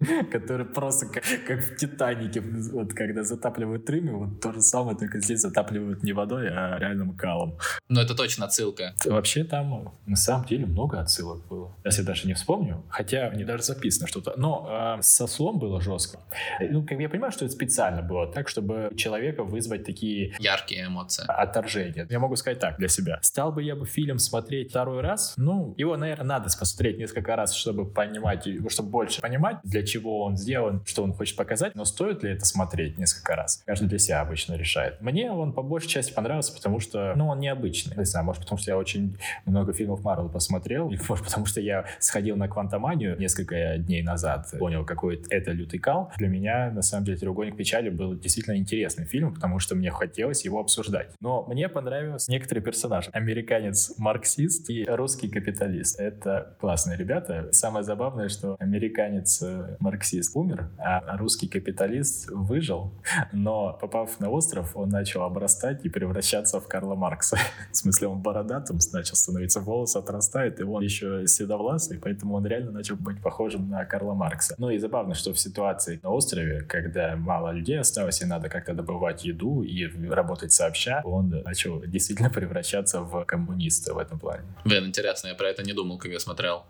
который 0.30 0.66
просто 0.66 1.06
как, 1.06 1.24
как 1.46 1.60
в 1.64 1.76
Титанике, 1.76 2.40
вот 2.40 2.92
когда 2.92 3.22
затапливают 3.22 3.88
Рим, 3.88 4.18
вот 4.18 4.40
то 4.40 4.52
же 4.52 4.60
самое, 4.60 4.96
только 4.96 5.20
здесь 5.20 5.40
затапливают 5.40 6.02
не 6.02 6.12
водой, 6.12 6.48
а 6.50 6.78
реальным 6.78 7.16
калом. 7.16 7.58
Ну, 7.88 8.00
это 8.00 8.14
точно 8.14 8.46
отсылка. 8.46 8.94
Вообще 9.04 9.44
там 9.44 9.94
на 10.06 10.16
самом 10.16 10.46
деле 10.46 10.66
много 10.66 11.00
отсылок 11.00 11.46
было. 11.48 11.74
Если 11.84 12.02
даже 12.02 12.26
не 12.26 12.34
вспомню, 12.34 12.84
хотя 12.88 13.30
не 13.30 13.44
даже 13.44 13.62
записано 13.62 14.06
что-то. 14.06 14.34
Но 14.36 14.96
э, 14.98 15.02
со 15.02 15.26
слом 15.26 15.58
было 15.58 15.80
жестко. 15.80 16.18
Ну, 16.60 16.84
как 16.84 16.98
я 16.98 17.08
понимаю, 17.08 17.32
что 17.32 17.44
это 17.44 17.54
специально 17.54 18.02
было 18.02 18.26
так, 18.26 18.48
чтобы 18.48 18.92
человека 18.96 19.44
вызвать 19.44 19.84
такие... 19.84 20.34
Яркие 20.38 20.86
эмоции. 20.86 21.24
Отторжения. 21.26 22.06
Я 22.10 22.18
могу 22.18 22.36
сказать 22.36 22.58
так 22.58 22.76
для 22.78 22.88
себя. 22.88 23.18
Стал 23.22 23.52
бы 23.52 23.62
я 23.62 23.74
бы 23.74 23.86
фильм 23.86 24.18
смотреть 24.18 24.70
второй 24.70 25.00
раз? 25.00 25.34
Ну, 25.36 25.74
его, 25.78 25.96
наверное, 25.96 26.26
надо 26.26 26.50
посмотреть 26.58 26.98
несколько 26.98 27.34
раз, 27.36 27.54
чтобы 27.54 27.86
понимать, 27.86 28.46
чтобы 28.68 28.90
больше 28.90 29.20
понимать, 29.20 29.58
для 29.64 29.85
чего 29.86 30.22
он 30.24 30.36
сделан, 30.36 30.82
что 30.84 31.02
он 31.02 31.12
хочет 31.12 31.36
показать, 31.36 31.74
но 31.74 31.84
стоит 31.84 32.22
ли 32.22 32.32
это 32.32 32.44
смотреть 32.44 32.98
несколько 32.98 33.36
раз? 33.36 33.62
Каждый 33.64 33.88
для 33.88 33.98
себя 33.98 34.20
обычно 34.20 34.54
решает. 34.54 35.00
Мне 35.00 35.30
он 35.30 35.52
по 35.52 35.62
большей 35.62 35.88
части 35.88 36.12
понравился, 36.12 36.52
потому 36.52 36.80
что, 36.80 37.14
ну, 37.16 37.28
он 37.28 37.40
необычный. 37.40 37.96
Не 37.96 38.04
знаю, 38.04 38.26
может, 38.26 38.42
потому 38.42 38.58
что 38.58 38.70
я 38.70 38.76
очень 38.76 39.16
много 39.44 39.72
фильмов 39.72 40.02
Марвел 40.02 40.28
посмотрел, 40.28 40.90
или 40.90 41.00
может, 41.08 41.24
потому 41.24 41.46
что 41.46 41.60
я 41.60 41.86
сходил 41.98 42.36
на 42.36 42.48
Квантоманию 42.48 43.18
несколько 43.18 43.78
дней 43.78 44.02
назад, 44.02 44.48
понял, 44.58 44.84
какой 44.84 45.22
это 45.30 45.52
лютый 45.52 45.78
кал. 45.78 46.12
Для 46.18 46.28
меня, 46.28 46.70
на 46.70 46.82
самом 46.82 47.04
деле, 47.04 47.18
«Треугольник 47.18 47.56
печали» 47.56 47.88
был 47.88 48.14
действительно 48.18 48.56
интересный 48.56 49.06
фильм, 49.06 49.34
потому 49.34 49.58
что 49.58 49.74
мне 49.74 49.90
хотелось 49.90 50.44
его 50.44 50.60
обсуждать. 50.60 51.10
Но 51.20 51.44
мне 51.46 51.68
понравился 51.68 52.30
некоторый 52.30 52.60
персонаж. 52.60 53.08
Американец-марксист 53.12 54.70
и 54.70 54.84
русский 54.84 55.28
капиталист. 55.28 56.00
Это 56.00 56.56
классные 56.60 56.96
ребята. 56.96 57.48
Самое 57.52 57.84
забавное, 57.84 58.28
что 58.28 58.56
американец 58.58 59.42
э, 59.42 59.75
марксист 59.80 60.36
умер, 60.36 60.70
а 60.78 61.16
русский 61.16 61.48
капиталист 61.48 62.30
выжил, 62.30 62.92
но 63.32 63.76
попав 63.80 64.18
на 64.20 64.30
остров, 64.30 64.76
он 64.76 64.88
начал 64.88 65.22
обрастать 65.22 65.84
и 65.84 65.88
превращаться 65.88 66.60
в 66.60 66.68
Карла 66.68 66.94
Маркса. 66.94 67.38
В 67.72 67.76
смысле, 67.76 68.08
он 68.08 68.20
бородатым 68.20 68.78
начал 68.92 69.16
становиться, 69.16 69.60
волосы 69.60 69.98
отрастают, 69.98 70.60
и 70.60 70.62
он 70.62 70.82
еще 70.82 71.26
седовласый, 71.26 71.98
поэтому 71.98 72.34
он 72.34 72.46
реально 72.46 72.72
начал 72.72 72.96
быть 72.96 73.20
похожим 73.20 73.68
на 73.68 73.84
Карла 73.84 74.14
Маркса. 74.14 74.54
Ну 74.58 74.70
и 74.70 74.78
забавно, 74.78 75.14
что 75.14 75.32
в 75.32 75.38
ситуации 75.38 76.00
на 76.02 76.10
острове, 76.10 76.62
когда 76.62 77.16
мало 77.16 77.50
людей 77.50 77.78
осталось, 77.78 78.22
и 78.22 78.24
надо 78.24 78.48
как-то 78.48 78.74
добывать 78.74 79.24
еду 79.24 79.62
и 79.62 79.86
работать 80.08 80.52
сообща, 80.52 81.00
он 81.04 81.30
начал 81.44 81.82
действительно 81.82 82.30
превращаться 82.30 83.00
в 83.00 83.24
коммуниста 83.24 83.94
в 83.94 83.98
этом 83.98 84.18
плане. 84.18 84.42
Блин, 84.64 84.86
интересно, 84.86 85.28
я 85.28 85.34
про 85.34 85.48
это 85.48 85.62
не 85.62 85.72
думал, 85.72 85.98
когда 85.98 86.18
смотрел. 86.18 86.64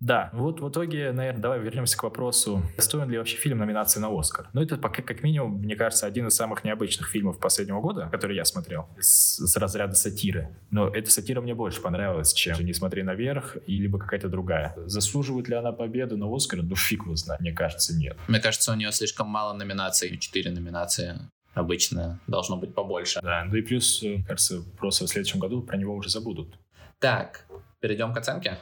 Да, 0.00 0.30
вот 0.32 0.60
в 0.60 0.68
итоге, 0.68 1.12
наверное, 1.12 1.40
давай 1.40 1.60
вернемся 1.60 1.96
к 1.96 2.02
вопросу, 2.02 2.62
достоин 2.76 3.08
ли 3.10 3.18
вообще 3.18 3.36
фильм 3.36 3.58
номинации 3.58 4.00
на 4.00 4.08
Оскар. 4.08 4.48
Ну, 4.52 4.62
это 4.62 4.76
пока, 4.76 5.02
как 5.02 5.22
минимум, 5.22 5.58
мне 5.58 5.74
кажется, 5.74 6.06
один 6.06 6.26
из 6.26 6.36
самых 6.36 6.64
необычных 6.64 7.08
фильмов 7.08 7.38
последнего 7.38 7.80
года, 7.80 8.08
который 8.10 8.36
я 8.36 8.44
смотрел, 8.44 8.88
с, 8.98 9.36
с 9.38 9.56
разряда 9.56 9.94
сатиры. 9.94 10.56
Но 10.70 10.88
эта 10.88 11.10
сатира 11.10 11.40
мне 11.40 11.54
больше 11.54 11.80
понравилась, 11.80 12.32
чем 12.32 12.58
«Не 12.64 12.74
смотри 12.74 13.02
наверх» 13.02 13.56
и 13.66 13.78
либо 13.78 13.98
какая-то 13.98 14.28
другая. 14.28 14.74
Заслуживает 14.86 15.48
ли 15.48 15.54
она 15.54 15.72
победы 15.72 16.16
на 16.16 16.34
Оскар? 16.34 16.62
Ну, 16.62 16.76
фиг 16.76 17.04
его 17.04 17.16
знает. 17.16 17.40
Мне 17.40 17.52
кажется, 17.52 17.96
нет. 17.96 18.16
Мне 18.28 18.40
кажется, 18.40 18.72
у 18.72 18.74
нее 18.74 18.92
слишком 18.92 19.28
мало 19.28 19.54
номинаций, 19.54 20.16
четыре 20.18 20.50
номинации 20.50 21.18
обычно 21.54 22.20
должно 22.26 22.56
быть 22.58 22.74
побольше. 22.74 23.20
Да, 23.22 23.44
ну 23.44 23.56
и 23.56 23.62
плюс, 23.62 24.02
э, 24.02 24.22
кажется, 24.26 24.62
просто 24.78 25.06
в 25.06 25.08
следующем 25.08 25.40
году 25.40 25.62
про 25.62 25.76
него 25.76 25.94
уже 25.94 26.10
забудут. 26.10 26.58
Так, 26.98 27.46
перейдем 27.80 28.12
к 28.12 28.18
оценке. 28.18 28.58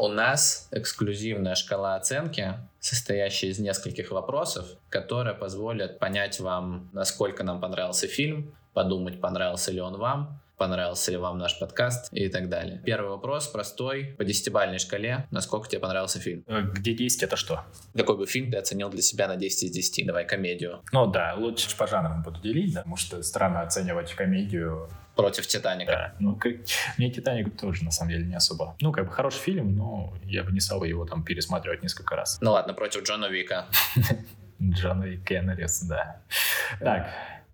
У 0.00 0.06
нас 0.06 0.68
эксклюзивная 0.70 1.56
шкала 1.56 1.96
оценки, 1.96 2.54
состоящая 2.78 3.48
из 3.48 3.58
нескольких 3.58 4.12
вопросов, 4.12 4.68
которые 4.90 5.34
позволят 5.34 5.98
понять 5.98 6.38
вам, 6.38 6.88
насколько 6.92 7.42
нам 7.42 7.60
понравился 7.60 8.06
фильм, 8.06 8.54
подумать, 8.74 9.20
понравился 9.20 9.72
ли 9.72 9.80
он 9.80 9.96
вам, 9.96 10.40
понравился 10.56 11.10
ли 11.10 11.16
вам 11.16 11.38
наш 11.38 11.58
подкаст 11.58 12.12
и 12.12 12.28
так 12.28 12.48
далее. 12.48 12.80
Первый 12.84 13.10
вопрос 13.10 13.48
простой. 13.48 14.14
По 14.18 14.24
десятибальной 14.24 14.78
шкале, 14.78 15.26
насколько 15.32 15.68
тебе 15.68 15.80
понравился 15.80 16.20
фильм? 16.20 16.44
Э, 16.46 16.62
где 16.62 16.94
10 16.94 17.24
это 17.24 17.34
что? 17.34 17.64
Какой 17.96 18.16
бы 18.16 18.26
фильм 18.26 18.52
ты 18.52 18.56
оценил 18.56 18.90
для 18.90 19.02
себя 19.02 19.26
на 19.26 19.34
10 19.34 19.64
из 19.64 19.70
10? 19.72 20.06
Давай 20.06 20.24
комедию. 20.26 20.80
Ну 20.92 21.06
да, 21.06 21.34
лучше 21.36 21.76
по 21.76 21.88
жанрам 21.88 22.22
буду 22.22 22.40
делить, 22.40 22.74
да, 22.74 22.80
потому 22.80 22.96
что 22.96 23.20
странно 23.24 23.62
оценивать 23.62 24.12
комедию 24.12 24.88
против 25.18 25.48
Титаника. 25.48 25.92
Да, 25.92 26.14
ну, 26.20 26.36
как... 26.36 26.52
мне 26.96 27.10
Титаник 27.10 27.60
тоже, 27.60 27.84
на 27.84 27.90
самом 27.90 28.10
деле, 28.12 28.24
не 28.24 28.36
особо. 28.36 28.76
Ну, 28.80 28.92
как 28.92 29.06
бы 29.06 29.10
хороший 29.10 29.40
фильм, 29.40 29.74
но 29.74 30.14
я 30.22 30.44
бы 30.44 30.52
не 30.52 30.60
стал 30.60 30.84
его 30.84 31.04
там 31.06 31.24
пересматривать 31.24 31.82
несколько 31.82 32.14
раз. 32.14 32.38
Ну 32.40 32.52
ладно, 32.52 32.72
против 32.72 33.02
Джона 33.02 33.26
Вика. 33.26 33.66
Джона 34.62 35.16
Кеннерис, 35.16 35.82
да. 35.82 36.20
Так, 36.78 37.08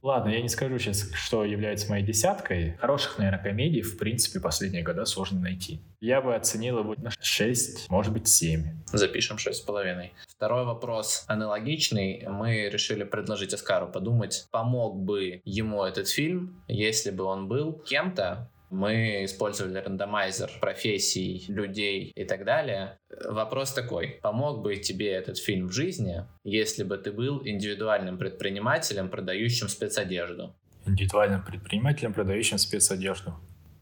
Ладно, 0.05 0.29
я 0.29 0.43
не 0.43 0.51
скажу 0.51 0.79
сейчас, 0.79 1.11
что 1.15 1.47
является 1.47 1.89
моей 1.89 2.05
десяткой. 2.05 2.77
Хороших, 2.77 3.17
наверное, 3.17 3.43
комедий, 3.43 3.81
в 3.81 3.97
принципе, 3.97 4.39
последние 4.39 4.83
года 4.83 5.07
сложно 5.07 5.41
найти. 5.41 5.81
Я 5.99 6.21
бы 6.21 6.35
оценил 6.35 6.81
его 6.81 6.95
на 6.99 7.11
6, 7.11 7.89
может 7.89 8.13
быть, 8.13 8.29
7. 8.29 8.85
Запишем 8.93 9.39
6,5. 9.39 10.11
Второй 10.29 10.67
вопрос 10.67 11.25
аналогичный. 11.27 12.23
Мы 12.29 12.69
решили 12.69 13.05
предложить 13.05 13.55
Оскару 13.55 13.89
подумать, 13.89 14.47
помог 14.51 14.95
бы 15.03 15.41
ему 15.47 15.83
этот 15.83 16.07
фильм, 16.07 16.63
если 16.69 17.11
бы 17.11 17.25
он 17.25 17.49
был 17.49 17.73
кем-то, 17.73 18.51
мы 18.75 19.25
использовали 19.25 19.79
рандомайзер 19.79 20.51
профессий, 20.61 21.45
людей 21.49 22.13
и 22.15 22.25
так 22.25 22.45
далее. 22.45 22.99
Вопрос 23.25 23.73
такой, 23.73 24.19
помог 24.23 24.63
бы 24.63 24.77
тебе 24.77 25.11
этот 25.11 25.39
фильм 25.39 25.69
в 25.69 25.73
жизни, 25.73 26.25
если 26.45 26.85
бы 26.85 26.99
ты 26.99 27.13
был 27.13 27.41
индивидуальным 27.45 28.19
предпринимателем, 28.19 29.09
продающим 29.09 29.69
спецодежду? 29.69 30.55
Индивидуальным 30.87 31.43
предпринимателем, 31.43 32.13
продающим 32.13 32.59
спецодежду? 32.59 33.35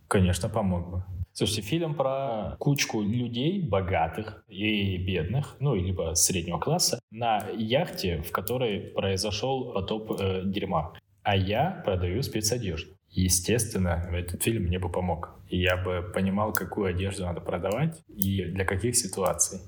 Конечно, 0.08 0.48
помог 0.48 0.90
бы. 0.90 1.04
Слушайте, 1.34 1.62
фильм 1.62 1.94
про 1.94 2.56
кучку 2.58 3.00
людей, 3.00 3.62
богатых 3.62 4.44
и 4.48 4.98
бедных, 4.98 5.56
ну, 5.60 5.74
либо 5.74 6.12
среднего 6.14 6.58
класса, 6.58 7.00
на 7.10 7.48
яхте, 7.56 8.20
в 8.20 8.30
которой 8.32 8.80
произошел 8.80 9.72
потоп 9.72 10.20
э, 10.20 10.42
дерьма. 10.44 10.92
А 11.22 11.34
я 11.34 11.82
продаю 11.86 12.22
спецодежду. 12.22 12.92
Естественно, 13.12 14.08
этот 14.12 14.42
фильм 14.42 14.64
мне 14.64 14.78
бы 14.78 14.88
помог. 14.88 15.36
И 15.48 15.58
я 15.60 15.76
бы 15.76 16.10
понимал, 16.14 16.52
какую 16.52 16.88
одежду 16.88 17.24
надо 17.24 17.40
продавать 17.40 18.02
и 18.08 18.44
для 18.44 18.64
каких 18.64 18.96
ситуаций. 18.96 19.60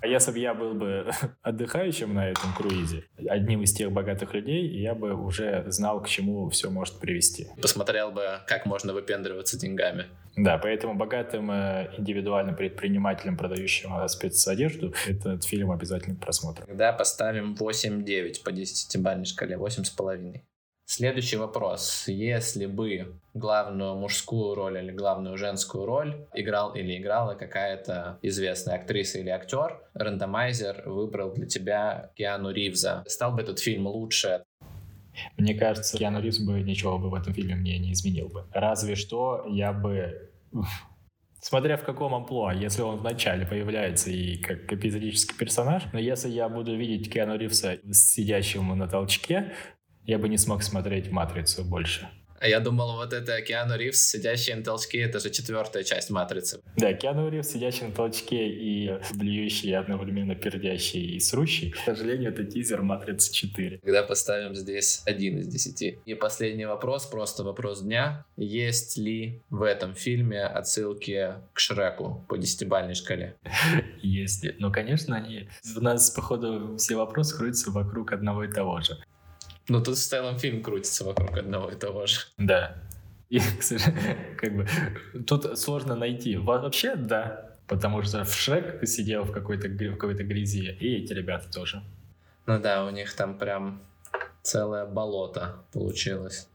А 0.00 0.06
если 0.06 0.32
бы 0.32 0.38
я 0.38 0.54
был 0.54 0.74
бы 0.74 1.10
отдыхающим 1.42 2.14
на 2.14 2.28
этом 2.28 2.52
круизе, 2.54 3.04
одним 3.28 3.62
из 3.62 3.72
тех 3.72 3.92
богатых 3.92 4.34
людей, 4.34 4.66
я 4.80 4.94
бы 4.94 5.14
уже 5.14 5.64
знал, 5.68 6.02
к 6.02 6.08
чему 6.08 6.48
все 6.50 6.70
может 6.70 6.98
привести. 6.98 7.48
Посмотрел 7.60 8.10
бы, 8.10 8.40
как 8.46 8.66
можно 8.66 8.92
выпендриваться 8.92 9.58
деньгами. 9.58 10.06
Да, 10.36 10.58
поэтому 10.58 10.94
богатым 10.94 11.50
э, 11.50 11.90
индивидуальным 11.98 12.54
предпринимателем, 12.54 13.36
продающим 13.36 13.96
э, 13.96 14.08
спецодежду, 14.08 14.94
этот 15.06 15.44
фильм 15.44 15.70
обязательно 15.72 16.16
просмотр. 16.16 16.64
Тогда 16.66 16.92
поставим 16.92 17.54
8-9 17.54 18.42
по 18.44 18.50
10-бальной 18.50 19.24
шкале, 19.24 19.56
8,5. 19.56 20.40
Следующий 20.92 21.36
вопрос. 21.36 22.08
Если 22.08 22.66
бы 22.66 23.14
главную 23.32 23.94
мужскую 23.94 24.56
роль 24.56 24.76
или 24.78 24.90
главную 24.90 25.38
женскую 25.38 25.86
роль 25.86 26.26
играл 26.34 26.74
или 26.74 26.98
играла 26.98 27.36
какая-то 27.36 28.18
известная 28.22 28.74
актриса 28.74 29.20
или 29.20 29.28
актер, 29.28 29.80
рандомайзер 29.94 30.82
выбрал 30.86 31.32
для 31.32 31.46
тебя 31.46 32.10
Киану 32.16 32.50
Ривза. 32.50 33.04
Стал 33.06 33.30
бы 33.30 33.40
этот 33.40 33.60
фильм 33.60 33.86
лучше? 33.86 34.42
Мне 35.36 35.54
кажется, 35.54 35.96
Киану 35.96 36.20
Ривз 36.20 36.40
бы 36.40 36.60
ничего 36.60 36.98
бы 36.98 37.08
в 37.08 37.14
этом 37.14 37.34
фильме 37.34 37.54
мне 37.54 37.78
не 37.78 37.92
изменил 37.92 38.26
бы. 38.28 38.46
Разве 38.52 38.96
что 38.96 39.44
я 39.48 39.72
бы 39.72 40.28
Смотря 41.40 41.76
в 41.76 41.84
каком 41.84 42.14
амплуа, 42.14 42.52
если 42.52 42.82
он 42.82 42.98
вначале 42.98 43.46
появляется 43.46 44.10
и 44.10 44.36
как 44.36 44.70
эпизодический 44.70 45.38
персонаж, 45.38 45.84
но 45.92 46.00
если 46.00 46.28
я 46.28 46.48
буду 46.50 46.76
видеть 46.76 47.10
Киану 47.10 47.38
Ривза 47.38 47.78
сидящим 47.92 48.76
на 48.76 48.88
толчке, 48.88 49.52
я 50.04 50.18
бы 50.18 50.28
не 50.28 50.38
смог 50.38 50.62
смотреть 50.62 51.10
«Матрицу» 51.10 51.64
больше. 51.64 52.08
А 52.40 52.48
я 52.48 52.60
думал, 52.60 52.96
вот 52.96 53.12
это 53.12 53.42
Киану 53.42 53.76
Ривз, 53.76 53.98
сидящий 54.00 54.54
на 54.54 54.64
толчке, 54.64 55.02
это 55.02 55.20
же 55.20 55.28
четвертая 55.28 55.84
часть 55.84 56.08
«Матрицы». 56.08 56.62
Да, 56.78 56.94
Киану 56.94 57.28
Ривз, 57.28 57.50
сидящий 57.50 57.86
на 57.86 57.92
толчке 57.92 58.48
и 58.48 58.98
блюющий, 59.14 59.76
одновременно 59.76 60.34
пердящий 60.34 61.16
и 61.16 61.20
срущий. 61.20 61.70
К 61.72 61.76
сожалению, 61.76 62.32
это 62.32 62.44
тизер 62.44 62.80
«Матрицы 62.80 63.30
4». 63.30 63.80
Когда 63.84 64.02
поставим 64.02 64.54
здесь 64.54 65.02
один 65.04 65.38
из 65.38 65.48
десяти. 65.48 65.98
И 66.06 66.14
последний 66.14 66.64
вопрос, 66.64 67.04
просто 67.04 67.44
вопрос 67.44 67.82
дня. 67.82 68.24
Есть 68.38 68.96
ли 68.96 69.42
в 69.50 69.62
этом 69.62 69.94
фильме 69.94 70.42
отсылки 70.44 71.34
к 71.52 71.60
Шреку 71.60 72.24
по 72.26 72.38
десятибальной 72.38 72.94
шкале? 72.94 73.36
Есть. 74.00 74.46
Ну, 74.58 74.72
конечно, 74.72 75.14
они... 75.14 75.50
У 75.76 75.80
нас, 75.80 76.08
походу, 76.08 76.78
все 76.78 76.96
вопросы 76.96 77.36
крутятся 77.36 77.70
вокруг 77.70 78.12
одного 78.12 78.44
и 78.44 78.50
того 78.50 78.80
же. 78.80 78.96
Ну, 79.68 79.82
тут 79.82 79.96
в 79.96 80.02
целом 80.02 80.38
фильм 80.38 80.62
крутится 80.62 81.04
вокруг 81.04 81.36
одного 81.36 81.70
и 81.70 81.76
того 81.76 82.06
же. 82.06 82.20
Да. 82.38 82.76
И, 83.28 83.38
к 83.58 83.62
сожалению, 83.62 84.36
как 84.36 84.56
бы, 84.56 84.66
тут 85.26 85.58
сложно 85.58 85.94
найти. 85.94 86.36
Вообще, 86.36 86.96
да. 86.96 87.56
Потому 87.66 88.02
что 88.02 88.24
в 88.24 88.34
Шрек 88.34 88.86
сидел 88.88 89.22
в 89.22 89.32
какой-то 89.32 89.68
в 89.68 89.96
какой-то 89.96 90.24
грязи, 90.24 90.76
и 90.80 90.96
эти 90.96 91.12
ребята 91.12 91.50
тоже. 91.52 91.82
Ну 92.46 92.58
да, 92.58 92.84
у 92.84 92.90
них 92.90 93.14
там 93.14 93.38
прям 93.38 93.80
целое 94.42 94.86
болото 94.86 95.64
получилось. 95.72 96.48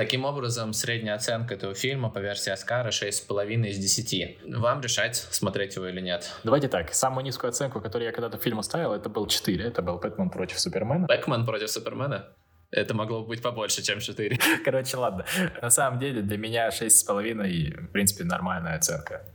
Таким 0.00 0.24
образом, 0.24 0.72
средняя 0.72 1.16
оценка 1.16 1.54
этого 1.54 1.74
фильма 1.74 2.10
по 2.10 2.18
версии 2.20 2.50
Оскара 2.50 2.88
6,5 2.88 3.68
из 3.68 3.78
10. 3.78 4.38
Вам 4.56 4.80
решать, 4.80 5.16
смотреть 5.16 5.76
его 5.76 5.88
или 5.88 6.00
нет. 6.00 6.30
Давайте 6.44 6.68
так, 6.68 6.94
самую 6.94 7.24
низкую 7.24 7.50
оценку, 7.50 7.80
которую 7.80 8.06
я 8.06 8.12
когда-то 8.12 8.38
фильму 8.38 8.62
ставил, 8.62 8.92
это 8.92 9.08
был 9.08 9.26
4. 9.26 9.64
Это 9.64 9.82
был 9.82 9.98
«Бэтмен 9.98 10.30
против 10.30 10.60
Супермена». 10.60 11.06
«Бэтмен 11.06 11.44
против 11.44 11.70
Супермена»? 11.70 12.28
Это 12.72 12.94
могло 12.94 13.24
быть 13.24 13.42
побольше, 13.42 13.82
чем 13.82 13.98
4. 13.98 14.38
Короче, 14.64 14.96
ладно. 14.96 15.24
На 15.60 15.70
самом 15.70 15.98
деле, 15.98 16.22
для 16.22 16.38
меня 16.38 16.68
6,5, 16.68 17.88
в 17.88 17.92
принципе, 17.92 18.24
нормальная 18.24 18.76
оценка. 18.76 19.26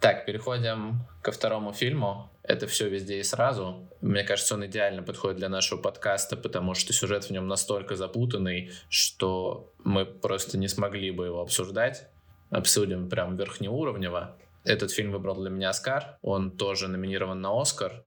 Так, 0.00 0.24
переходим 0.24 1.00
ко 1.20 1.30
второму 1.30 1.74
фильму. 1.74 2.30
Это 2.42 2.66
все 2.66 2.88
везде 2.88 3.18
и 3.18 3.22
сразу. 3.22 3.86
Мне 4.00 4.24
кажется, 4.24 4.54
он 4.54 4.64
идеально 4.64 5.02
подходит 5.02 5.36
для 5.36 5.50
нашего 5.50 5.78
подкаста, 5.78 6.38
потому 6.38 6.72
что 6.72 6.94
сюжет 6.94 7.24
в 7.24 7.30
нем 7.30 7.46
настолько 7.48 7.96
запутанный, 7.96 8.70
что 8.88 9.74
мы 9.84 10.06
просто 10.06 10.56
не 10.56 10.68
смогли 10.68 11.10
бы 11.10 11.26
его 11.26 11.42
обсуждать. 11.42 12.08
Обсудим 12.48 13.10
прям 13.10 13.36
верхнеуровнево. 13.36 14.38
Этот 14.68 14.90
фильм 14.90 15.12
выбрал 15.12 15.36
для 15.40 15.48
меня 15.48 15.70
Оскар. 15.70 16.18
Он 16.20 16.50
тоже 16.50 16.88
номинирован 16.88 17.40
на 17.40 17.58
Оскар. 17.58 18.04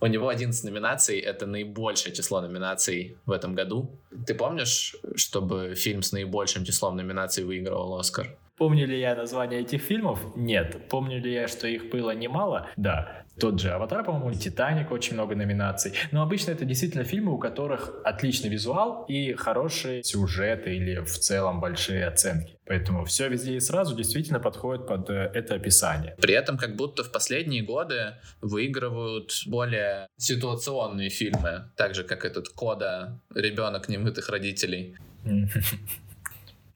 У 0.00 0.06
него 0.06 0.28
11 0.28 0.64
номинаций, 0.64 1.18
это 1.18 1.44
наибольшее 1.46 2.14
число 2.14 2.40
номинаций 2.40 3.16
в 3.26 3.32
этом 3.32 3.54
году. 3.54 3.90
Ты 4.26 4.34
помнишь, 4.34 4.94
чтобы 5.16 5.74
фильм 5.74 6.02
с 6.02 6.12
наибольшим 6.12 6.64
числом 6.64 6.96
номинаций 6.96 7.42
выигрывал 7.42 7.98
Оскар? 7.98 8.36
Помню 8.56 8.86
ли 8.86 9.00
я 9.00 9.16
название 9.16 9.60
этих 9.60 9.82
фильмов? 9.82 10.20
Нет. 10.36 10.88
Помню 10.88 11.20
ли 11.20 11.32
я, 11.32 11.48
что 11.48 11.66
их 11.66 11.90
было 11.90 12.12
немало? 12.12 12.68
Да. 12.76 13.24
Тот 13.38 13.60
же 13.60 13.70
«Аватар», 13.70 14.04
по-моему, 14.04 14.32
«Титаник» 14.32 14.90
очень 14.90 15.14
много 15.14 15.36
номинаций. 15.36 15.92
Но 16.10 16.22
обычно 16.22 16.50
это 16.50 16.64
действительно 16.64 17.04
фильмы, 17.04 17.32
у 17.32 17.38
которых 17.38 17.94
отличный 18.04 18.50
визуал 18.50 19.04
и 19.08 19.34
хорошие 19.34 20.02
сюжеты 20.02 20.76
или 20.76 21.00
в 21.00 21.18
целом 21.18 21.60
большие 21.60 22.06
оценки. 22.06 22.58
Поэтому 22.66 23.04
все 23.04 23.28
везде 23.28 23.56
и 23.56 23.60
сразу 23.60 23.96
действительно 23.96 24.40
подходит 24.40 24.86
под 24.86 25.08
э, 25.10 25.30
это 25.34 25.54
описание. 25.54 26.16
При 26.20 26.34
этом 26.34 26.58
как 26.58 26.76
будто 26.76 27.04
в 27.04 27.12
последние 27.12 27.62
годы 27.62 28.14
выигрывают 28.40 29.32
более 29.46 30.08
ситуационные 30.16 31.08
фильмы, 31.08 31.70
так 31.76 31.94
же 31.94 32.04
как 32.04 32.24
этот 32.24 32.48
«Кода. 32.48 33.20
Ребенок 33.34 33.88
немытых 33.88 34.28
родителей». 34.28 34.96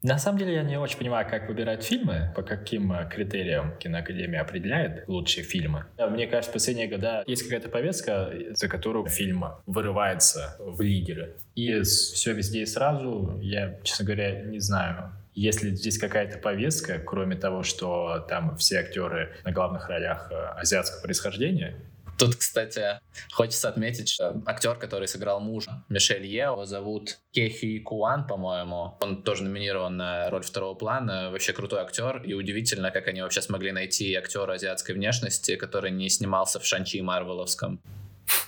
На 0.02 0.18
самом 0.18 0.38
деле 0.38 0.54
я 0.54 0.62
не 0.64 0.76
очень 0.76 0.98
понимаю, 0.98 1.28
как 1.28 1.48
выбирать 1.48 1.84
фильмы, 1.84 2.32
по 2.34 2.42
каким 2.42 2.92
э, 2.92 3.08
критериям 3.08 3.76
киноакадемия 3.78 4.40
определяет 4.40 5.06
лучшие 5.06 5.44
фильмы. 5.44 5.84
Мне 5.96 6.26
кажется, 6.26 6.50
в 6.50 6.54
последние 6.54 6.88
годы 6.88 7.22
есть 7.26 7.44
какая-то 7.44 7.68
повестка, 7.68 8.32
за 8.50 8.68
которую 8.68 9.06
фильм 9.06 9.44
вырывается 9.66 10.56
в 10.58 10.80
лидеры. 10.80 11.36
И 11.54 11.82
все 11.82 12.32
везде 12.32 12.62
и 12.62 12.66
сразу, 12.66 13.38
я, 13.40 13.78
честно 13.84 14.04
говоря, 14.04 14.42
не 14.42 14.58
знаю, 14.58 15.12
есть 15.34 15.62
ли 15.62 15.74
здесь 15.74 15.98
какая-то 15.98 16.38
повестка, 16.38 16.98
кроме 16.98 17.36
того, 17.36 17.62
что 17.62 18.26
там 18.28 18.56
все 18.56 18.80
актеры 18.80 19.32
на 19.44 19.52
главных 19.52 19.88
ролях 19.88 20.30
э, 20.32 20.34
азиатского 20.34 21.02
происхождения, 21.02 21.76
Тут, 22.18 22.36
кстати, 22.36 23.00
хочется 23.32 23.68
отметить, 23.68 24.08
что 24.08 24.40
актер, 24.46 24.76
который 24.76 25.08
сыграл 25.08 25.40
мужа 25.40 25.84
Мишель 25.88 26.26
Е, 26.26 26.44
его 26.44 26.64
зовут 26.66 27.18
Кехи 27.32 27.80
Куан, 27.80 28.26
по-моему. 28.26 28.96
Он 29.00 29.22
тоже 29.22 29.42
номинирован 29.42 29.96
на 29.96 30.30
роль 30.30 30.42
второго 30.42 30.74
плана. 30.74 31.30
Вообще 31.30 31.52
крутой 31.52 31.80
актер. 31.80 32.22
И 32.22 32.34
удивительно, 32.34 32.90
как 32.90 33.08
они 33.08 33.22
вообще 33.22 33.42
смогли 33.42 33.72
найти 33.72 34.14
актера 34.14 34.52
азиатской 34.52 34.94
внешности, 34.94 35.56
который 35.56 35.90
не 35.90 36.08
снимался 36.08 36.60
в 36.60 36.64
Шанчи 36.64 37.00
Марвеловском. 37.00 37.80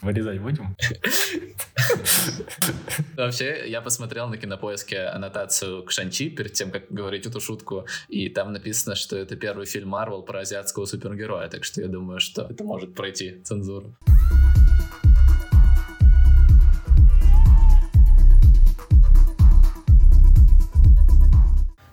Вырезать 0.02 0.40
будем? 0.40 0.76
Вообще, 3.16 3.64
я 3.68 3.80
посмотрел 3.80 4.28
на 4.28 4.36
кинопоиске 4.36 5.04
аннотацию 5.04 5.82
к 5.82 5.90
Шанчи 5.90 6.30
перед 6.30 6.52
тем, 6.52 6.70
как 6.70 6.84
говорить 6.90 7.26
эту 7.26 7.40
шутку, 7.40 7.86
и 8.08 8.28
там 8.28 8.52
написано, 8.52 8.96
что 8.96 9.16
это 9.16 9.36
первый 9.36 9.66
фильм 9.66 9.88
Марвел 9.88 10.22
про 10.22 10.40
азиатского 10.40 10.86
супергероя, 10.86 11.48
так 11.48 11.64
что 11.64 11.80
я 11.80 11.88
думаю, 11.88 12.20
что 12.20 12.42
это 12.42 12.64
может 12.64 12.94
пройти 12.94 13.40
цензуру. 13.42 13.96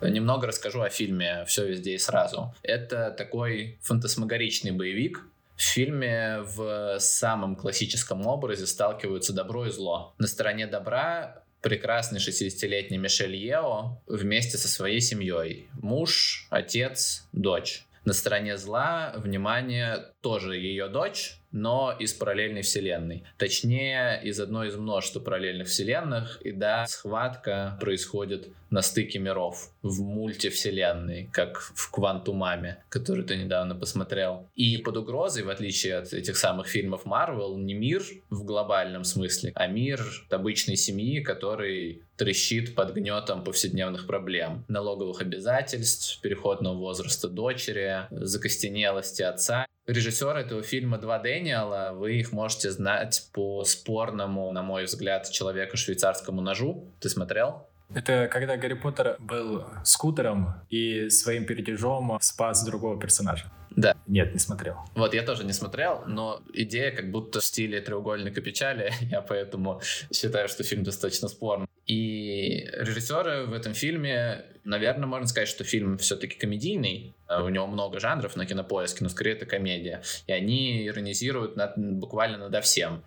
Немного 0.02 0.48
расскажу 0.48 0.82
о 0.82 0.90
фильме 0.90 1.44
«Все 1.46 1.66
везде 1.66 1.94
и 1.94 1.98
сразу». 1.98 2.52
Это 2.62 3.14
такой 3.16 3.78
фантасмагоричный 3.82 4.72
боевик, 4.72 5.24
в 5.56 5.62
фильме 5.62 6.40
в 6.42 6.98
самом 6.98 7.56
классическом 7.56 8.26
образе 8.26 8.66
сталкиваются 8.66 9.32
добро 9.32 9.66
и 9.66 9.70
зло. 9.70 10.14
На 10.18 10.26
стороне 10.26 10.66
добра 10.66 11.44
прекрасный 11.60 12.18
60-летний 12.18 12.98
Мишель 12.98 13.36
Ео 13.36 14.02
вместе 14.06 14.58
со 14.58 14.68
своей 14.68 15.00
семьей. 15.00 15.68
Муж, 15.74 16.46
отец, 16.50 17.28
дочь. 17.32 17.86
На 18.04 18.12
стороне 18.12 18.56
зла, 18.56 19.12
внимание, 19.16 20.11
тоже 20.22 20.56
ее 20.56 20.88
дочь, 20.88 21.38
но 21.50 21.94
из 21.98 22.14
параллельной 22.14 22.62
вселенной. 22.62 23.24
Точнее, 23.36 24.20
из 24.24 24.40
одной 24.40 24.68
из 24.68 24.76
множества 24.76 25.20
параллельных 25.20 25.68
вселенных. 25.68 26.40
И 26.42 26.52
да, 26.52 26.86
схватка 26.86 27.76
происходит 27.80 28.48
на 28.70 28.80
стыке 28.80 29.18
миров 29.18 29.70
в 29.82 30.00
мультивселенной, 30.00 31.28
как 31.30 31.58
в 31.58 31.90
Квантумаме, 31.90 32.82
который 32.88 33.24
ты 33.24 33.36
недавно 33.36 33.74
посмотрел. 33.74 34.48
И 34.54 34.78
под 34.78 34.96
угрозой, 34.96 35.42
в 35.42 35.50
отличие 35.50 35.96
от 35.96 36.12
этих 36.14 36.36
самых 36.36 36.68
фильмов 36.68 37.04
Марвел, 37.04 37.58
не 37.58 37.74
мир 37.74 38.02
в 38.30 38.44
глобальном 38.44 39.04
смысле, 39.04 39.52
а 39.54 39.66
мир 39.66 40.00
обычной 40.30 40.76
семьи, 40.76 41.20
который 41.20 42.02
трещит 42.16 42.74
под 42.74 42.94
гнетом 42.94 43.44
повседневных 43.44 44.06
проблем. 44.06 44.64
Налоговых 44.68 45.20
обязательств, 45.20 46.20
переходного 46.22 46.76
возраста 46.76 47.28
дочери, 47.28 48.06
закостенелости 48.10 49.22
отца. 49.22 49.66
Режиссер 49.86 50.36
этого 50.36 50.62
фильма 50.62 50.98
два 50.98 51.18
Дэниела, 51.18 51.92
вы 51.92 52.14
их 52.14 52.30
можете 52.30 52.70
знать 52.70 53.28
по 53.32 53.64
спорному, 53.64 54.52
на 54.52 54.62
мой 54.62 54.84
взгляд, 54.84 55.28
человека 55.28 55.76
швейцарскому 55.76 56.40
ножу. 56.40 56.92
Ты 57.00 57.08
смотрел? 57.08 57.66
Это 57.92 58.28
когда 58.30 58.56
Гарри 58.56 58.74
Поттер 58.74 59.16
был 59.18 59.64
скутером 59.84 60.54
и 60.70 61.10
своим 61.10 61.46
передержом 61.46 62.16
спас 62.20 62.64
другого 62.64 62.98
персонажа. 62.98 63.50
Да. 63.76 63.96
Нет, 64.06 64.32
не 64.32 64.38
смотрел. 64.38 64.76
Вот, 64.94 65.14
я 65.14 65.22
тоже 65.22 65.44
не 65.44 65.52
смотрел, 65.52 66.04
но 66.06 66.42
идея 66.52 66.90
как 66.90 67.10
будто 67.10 67.40
в 67.40 67.44
стиле 67.44 67.80
треугольника 67.80 68.40
печали, 68.40 68.92
я 69.00 69.20
поэтому 69.20 69.80
считаю, 70.12 70.48
что 70.48 70.62
фильм 70.64 70.82
достаточно 70.82 71.28
спорный. 71.28 71.66
И 71.86 72.68
режиссеры 72.72 73.46
в 73.46 73.52
этом 73.52 73.74
фильме, 73.74 74.44
наверное, 74.64 75.06
можно 75.06 75.26
сказать, 75.26 75.48
что 75.48 75.64
фильм 75.64 75.98
все-таки 75.98 76.38
комедийный. 76.38 77.14
У 77.28 77.48
него 77.48 77.66
много 77.66 77.98
жанров 77.98 78.36
на 78.36 78.46
кинопоиске, 78.46 79.02
но 79.02 79.10
скорее 79.10 79.32
это 79.32 79.46
комедия. 79.46 80.02
И 80.26 80.32
они 80.32 80.86
иронизируют 80.86 81.56
над, 81.56 81.76
буквально 81.76 82.38
надо 82.38 82.60
всем. 82.60 83.02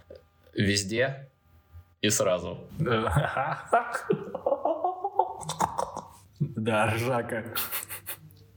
Везде 0.53 1.29
и 2.01 2.09
сразу. 2.09 2.59
Да, 6.39 6.87
ржака. 6.93 7.45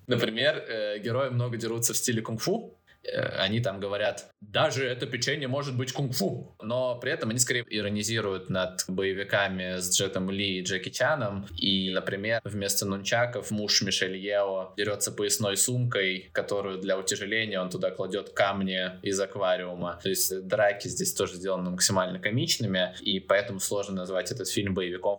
Например, 0.09 0.65
э, 0.67 0.99
герои 0.99 1.29
много 1.29 1.57
дерутся 1.59 1.93
в 1.93 1.97
стиле 1.97 2.23
кунг-фу, 2.23 2.75
э, 3.05 3.21
они 3.37 3.61
там 3.61 3.79
говорят, 3.79 4.31
даже 4.41 4.87
это 4.87 5.07
печенье 5.07 5.49
может 5.49 5.77
быть 5.77 5.93
кунг-фу. 5.93 6.57
Но 6.63 6.99
при 6.99 7.13
этом 7.13 7.29
они 7.29 7.39
скорее 7.39 7.65
иронизируют 7.69 8.49
над 8.49 8.85
боевиками 8.89 9.79
с 9.79 9.95
Джетом 9.95 10.31
Ли 10.31 10.59
и 10.59 10.63
Джеки 10.63 10.89
Чаном. 10.89 11.47
И, 11.57 11.91
например, 11.91 12.41
вместо 12.45 12.87
нунчаков 12.87 13.51
муж 13.51 13.83
Мишель 13.83 14.17
Ео 14.17 14.73
дерется 14.79 15.13
поясной 15.13 15.59
сумкой, 15.59 16.31
которую 16.33 16.79
для 16.79 16.99
утяжеления 16.99 17.61
он 17.61 17.69
туда 17.69 17.91
кладет 17.91 18.31
камни 18.31 18.91
из 19.03 19.21
аквариума. 19.21 20.01
То 20.03 20.09
есть 20.09 20.47
драки 20.47 20.89
здесь 20.89 21.13
тоже 21.13 21.35
сделаны 21.35 21.71
максимально 21.71 22.19
комичными, 22.19 22.95
и 23.03 23.21
поэтому 23.21 23.61
сложно 23.61 23.97
назвать 23.97 24.33
этот 24.33 24.49
фильм 24.49 24.73
боевиком. 24.73 25.19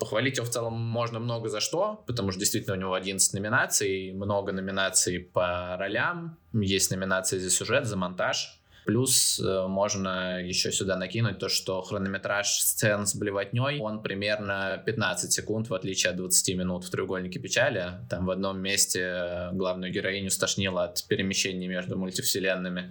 Похвалить 0.00 0.36
его 0.36 0.46
в 0.46 0.50
целом 0.50 0.74
можно 0.74 1.18
много 1.18 1.48
за 1.48 1.60
что, 1.60 2.02
потому 2.06 2.30
что 2.30 2.40
действительно 2.40 2.76
у 2.76 2.78
него 2.78 2.94
11 2.94 3.32
номинаций, 3.34 4.12
много 4.12 4.52
номинаций 4.52 5.20
по 5.20 5.76
ролям, 5.78 6.38
есть 6.52 6.90
номинации 6.90 7.38
за 7.38 7.50
сюжет, 7.50 7.86
за 7.86 7.96
монтаж. 7.96 8.58
Плюс 8.84 9.38
э, 9.38 9.66
можно 9.68 10.42
еще 10.42 10.72
сюда 10.72 10.96
накинуть 10.96 11.38
то, 11.38 11.48
что 11.48 11.82
хронометраж 11.82 12.48
сцен 12.48 13.06
с 13.06 13.14
блевотней, 13.14 13.80
он 13.80 14.02
примерно 14.02 14.82
15 14.84 15.32
секунд, 15.32 15.70
в 15.70 15.74
отличие 15.74 16.10
от 16.10 16.16
20 16.16 16.56
минут 16.56 16.84
в 16.84 16.90
«Треугольнике 16.90 17.38
печали». 17.38 18.00
Там 18.10 18.26
в 18.26 18.30
одном 18.30 18.60
месте 18.60 19.50
главную 19.52 19.92
героиню 19.92 20.30
стошнило 20.30 20.84
от 20.84 21.06
перемещений 21.06 21.68
между 21.68 21.96
мультивселенными. 21.96 22.90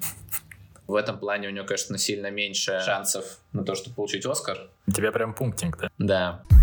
В 0.87 0.95
этом 0.95 1.19
плане 1.19 1.49
у 1.49 1.51
нее, 1.51 1.63
конечно, 1.63 1.97
сильно 1.97 2.31
меньше 2.31 2.81
шансов 2.85 3.39
на 3.51 3.63
то, 3.63 3.75
чтобы 3.75 3.95
получить 3.95 4.25
Оскар. 4.25 4.69
У 4.87 4.91
тебя 4.91 5.11
прям 5.11 5.33
пунктинг, 5.33 5.77
да? 5.77 5.89
Да. 5.97 6.60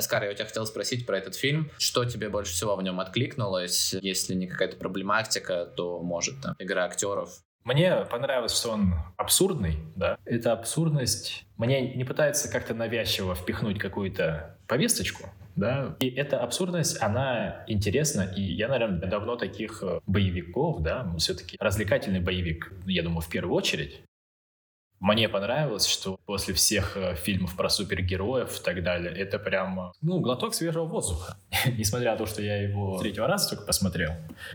Скар, 0.00 0.24
я 0.24 0.30
у 0.30 0.34
тебя 0.34 0.46
хотел 0.46 0.66
спросить 0.66 1.06
про 1.06 1.18
этот 1.18 1.34
фильм. 1.34 1.70
Что 1.78 2.04
тебе 2.04 2.28
больше 2.28 2.52
всего 2.52 2.76
в 2.76 2.82
нем 2.82 3.00
откликнулось? 3.00 3.94
Если 4.00 4.34
не 4.34 4.46
какая-то 4.46 4.76
проблематика, 4.76 5.66
то, 5.66 6.00
может, 6.02 6.40
там, 6.42 6.54
игра 6.58 6.84
актеров? 6.84 7.30
Мне 7.64 8.06
понравилось, 8.10 8.56
что 8.56 8.70
он 8.70 8.94
абсурдный, 9.16 9.78
да. 9.94 10.16
Эта 10.24 10.52
абсурдность 10.52 11.44
мне 11.58 11.94
не 11.94 12.04
пытается 12.04 12.50
как-то 12.50 12.72
навязчиво 12.72 13.34
впихнуть 13.34 13.78
какую-то 13.78 14.56
повесточку, 14.66 15.28
да. 15.54 15.96
И 15.98 16.08
эта 16.08 16.38
абсурдность, 16.40 17.02
она 17.02 17.64
интересна, 17.66 18.22
и 18.22 18.40
я, 18.40 18.68
наверное, 18.68 19.10
давно 19.10 19.36
таких 19.36 19.82
э, 19.82 20.00
боевиков, 20.06 20.82
да, 20.82 21.12
все-таки 21.18 21.56
развлекательный 21.60 22.20
боевик, 22.20 22.72
я 22.86 23.02
думаю, 23.02 23.20
в 23.20 23.28
первую 23.28 23.54
очередь, 23.54 24.00
мне 25.00 25.28
понравилось, 25.28 25.86
что 25.86 26.18
после 26.26 26.54
всех 26.54 26.96
э, 26.96 27.14
фильмов 27.14 27.56
про 27.56 27.68
супергероев 27.68 28.60
и 28.60 28.64
так 28.64 28.82
далее, 28.82 29.12
это 29.12 29.38
прям, 29.38 29.92
ну, 30.00 30.20
глоток 30.20 30.54
свежего 30.54 30.84
воздуха. 30.84 31.36
Несмотря 31.78 32.12
на 32.12 32.18
то, 32.18 32.26
что 32.26 32.42
я 32.42 32.62
его 32.62 32.98
третьего 32.98 33.26
раза 33.26 33.50
только 33.50 33.64
посмотрел. 33.64 34.12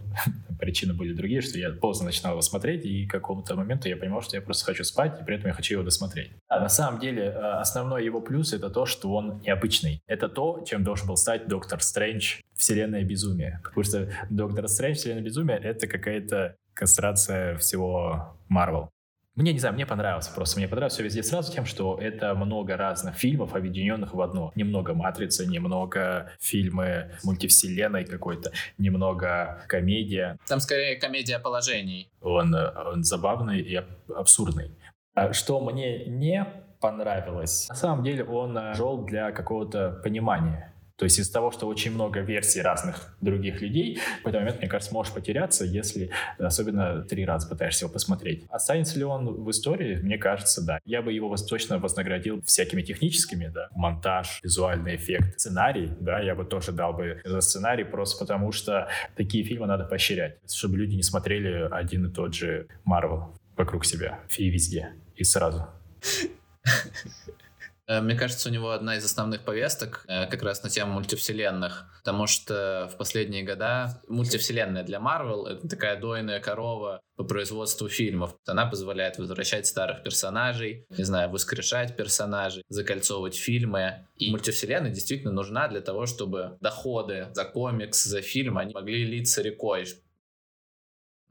Причины 0.60 0.93
были 0.93 1.13
другие, 1.13 1.41
что 1.41 1.58
я 1.58 1.71
поздно 1.71 2.08
начинал 2.08 2.34
его 2.34 2.41
смотреть, 2.41 2.86
и 2.86 3.06
к 3.06 3.12
какому-то 3.12 3.56
моменту 3.56 3.88
я 3.88 3.95
понимал, 3.95 4.21
что 4.21 4.36
я 4.36 4.41
просто 4.41 4.65
хочу 4.65 4.84
спать, 4.84 5.19
и 5.21 5.23
при 5.23 5.36
этом 5.36 5.47
я 5.47 5.53
хочу 5.53 5.75
его 5.75 5.84
досмотреть. 5.84 6.32
А 6.47 6.60
на 6.60 6.69
самом 6.69 6.99
деле, 6.99 7.23
э, 7.23 7.60
основной 7.60 8.03
его 8.03 8.19
плюс— 8.21 8.53
это 8.53 8.69
то, 8.69 8.86
что 8.86 9.13
он 9.13 9.39
необычный. 9.39 10.01
Это 10.08 10.27
то, 10.27 10.63
чем 10.67 10.84
должен 10.84 11.08
был 11.08 11.17
стать 11.17 11.47
Доктор 11.47 11.82
Стрэндж 11.82 12.41
Вселенная 12.56 13.03
безумия. 13.03 13.62
Потому 13.63 13.84
что 13.84 14.10
Доктор 14.29 14.67
Стрэндж 14.67 14.97
Вселенная 14.97 15.23
безумия— 15.23 15.56
это 15.63 15.88
какая-то 15.88 16.56
кастрация 16.73 17.58
всего 17.58 18.36
Марвел. 18.49 18.89
Мне, 19.36 19.52
не 19.52 19.60
знаю, 19.60 19.74
мне 19.74 19.86
понравилось 19.88 20.28
просто. 20.28 20.60
Мне 20.60 20.67
понравилось 20.67 20.93
все 20.93 21.04
везде 21.04 21.24
сразу 21.24 21.52
тем, 21.52 21.65
что 21.65 21.98
это 22.00 22.36
много 22.36 22.78
разных 22.78 23.15
фильмов, 23.15 23.56
объединенных 23.56 24.13
в 24.13 24.22
одно. 24.22 24.52
Немного 24.56 24.93
«Матрицы», 24.93 25.48
немного 25.48 26.32
фильмы 26.39 27.12
мультивселенной 27.24 28.06
какой-то, 28.06 28.52
немного 28.78 29.63
комедия. 29.67 30.38
Там 30.48 30.60
скорее 30.60 30.98
комедия 30.98 31.39
положений. 31.39 32.12
Он, 32.22 32.54
он 32.54 33.04
забавный 33.04 33.60
и 33.60 33.82
абсурдный. 34.15 34.78
А 35.15 35.34
что 35.34 35.60
мне 35.60 36.06
не 36.06 36.46
понравилось, 36.80 37.67
на 37.69 37.76
самом 37.76 38.04
деле 38.04 38.24
он 38.26 38.76
жел 38.76 39.04
для 39.04 39.32
какого-то 39.32 40.00
понимания 40.04 40.73
то 40.95 41.06
есть 41.06 41.17
из-за 41.17 41.34
того, 41.34 41.51
что 41.51 41.67
очень 41.67 41.91
много 41.91 42.19
версий 42.19 42.62
разных 42.62 43.17
других 43.19 43.62
людей, 43.62 43.97
в 43.97 44.17
какой-то 44.17 44.39
момент, 44.39 44.60
мне 44.60 44.67
кажется, 44.67 44.93
можешь 44.93 45.13
потеряться, 45.13 45.65
если 45.65 46.12
особенно 46.38 47.03
три 47.03 47.25
раза 47.25 47.49
пытаешься 47.49 47.86
его 47.86 47.93
посмотреть. 47.93 48.45
Останется 48.49 48.99
ли 48.99 49.03
он 49.03 49.43
в 49.43 49.49
истории? 49.49 49.95
Мне 49.95 50.17
кажется, 50.17 50.63
да. 50.63 50.79
Я 50.86 51.01
бы 51.01 51.12
его 51.12 51.36
точно 51.36 51.79
вознаградил 51.79 52.41
всякими 52.43 52.84
техническими, 52.84 53.47
да, 53.47 53.69
монтаж, 53.71 54.39
визуальный 54.43 54.95
эффект, 54.95 55.39
сценарий, 55.39 55.89
да, 55.99 56.19
я 56.19 56.36
бы 56.36 56.45
тоже 56.45 56.71
дал 56.71 56.93
бы 56.93 57.21
за 57.25 57.41
сценарий, 57.41 57.84
просто 57.84 58.19
потому 58.19 58.51
что 58.51 58.88
такие 59.15 59.43
фильмы 59.43 59.65
надо 59.65 59.86
поощрять, 59.86 60.38
чтобы 60.47 60.77
люди 60.77 60.95
не 60.95 61.03
смотрели 61.03 61.67
один 61.71 62.06
и 62.06 62.13
тот 62.13 62.36
же 62.36 62.67
Марвел 62.84 63.34
вокруг 63.58 63.86
себя 63.86 64.19
и 64.38 64.49
везде, 64.49 64.93
и 65.15 65.23
сразу. 65.23 65.67
Э, 67.88 68.02
мне 68.02 68.15
кажется, 68.15 68.50
у 68.50 68.52
него 68.52 68.72
одна 68.72 68.98
из 68.98 69.06
основных 69.06 69.43
повесток 69.43 70.06
э, 70.08 70.28
как 70.28 70.41
раз 70.43 70.63
на 70.63 70.69
тему 70.69 70.93
мультивселенных, 70.93 71.86
потому 72.04 72.28
что 72.28 72.89
в 72.93 72.98
последние 72.98 73.43
года 73.43 74.02
мультивселенная 74.08 74.84
для 74.84 75.00
Marvel— 75.00 75.48
это 75.48 75.67
такая 75.67 76.00
дойная 76.00 76.39
корова 76.39 77.02
по 77.15 77.24
производству 77.24 77.89
фильмов. 77.89 78.36
Она 78.48 78.65
позволяет 78.65 79.17
возвращать 79.17 79.67
старых 79.67 80.04
персонажей, 80.04 80.86
не 80.89 81.04
знаю, 81.04 81.30
воскрешать 81.30 81.96
персонажей, 81.96 82.63
закольцовывать 82.69 83.36
фильмы. 83.36 84.08
И 84.15 84.32
мультивселенная 84.32 84.91
действительно 84.91 85.32
нужна 85.32 85.67
для 85.67 85.82
того, 85.82 86.06
чтобы 86.06 86.58
доходы 86.62 87.28
за 87.34 87.46
комикс, 87.46 88.04
за 88.04 88.22
фильм, 88.22 88.58
они 88.58 88.74
могли 88.74 89.06
литься 89.06 89.41
рекой 89.41 89.86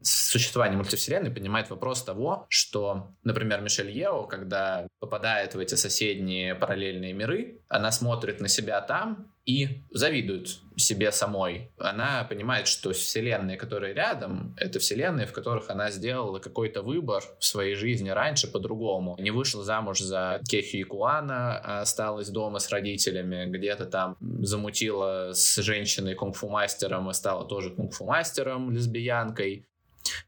существование 0.03 0.77
мультивселенной 0.77 1.31
поднимает 1.31 1.71
вопрос 1.71 2.03
того, 2.03 2.47
что, 2.49 3.15
например, 3.25 3.61
Мишель 3.61 3.91
Ео, 3.91 4.25
когда 4.25 4.87
попадает 5.01 5.55
в 5.55 5.59
эти 5.59 5.75
соседние 5.75 6.55
параллельные 6.55 7.13
миры, 7.13 7.61
она 7.69 7.91
смотрит 7.93 8.41
на 8.41 8.49
себя 8.49 8.81
там 8.81 9.33
и 9.45 9.83
завидует 9.91 10.61
себе 10.77 11.11
самой. 11.11 11.73
Она 11.79 12.25
понимает, 12.25 12.69
что 12.69 12.93
вселенные, 12.93 13.57
которые 13.57 13.93
рядом, 13.93 14.55
это 14.57 14.79
вселенные, 14.79 15.27
в 15.27 15.33
которых 15.33 15.69
она 15.69 15.91
сделала 15.91 16.39
какой-то 16.39 16.83
выбор 16.83 17.23
в 17.39 17.45
своей 17.45 17.75
жизни 17.75 18.11
раньше 18.11 18.51
по-другому. 18.51 19.17
Не 19.19 19.31
вышла 19.31 19.65
замуж 19.65 20.01
за 20.01 20.41
Кехи 20.49 20.83
Икуана, 20.83 21.59
а 21.59 21.81
осталась 21.81 22.29
дома 22.29 22.61
с 22.61 22.71
родителями, 22.71 23.47
где-то 23.47 23.87
там 23.87 24.17
замутила 24.21 25.33
с 25.33 25.57
женщиной 25.61 26.15
кунг-фу 26.15 26.49
мастером 26.49 27.11
и 27.11 27.15
стала 27.15 27.47
тоже 27.47 27.71
кунг-фу 27.71 28.05
мастером, 28.05 28.71
лесбиянкой. 28.71 29.67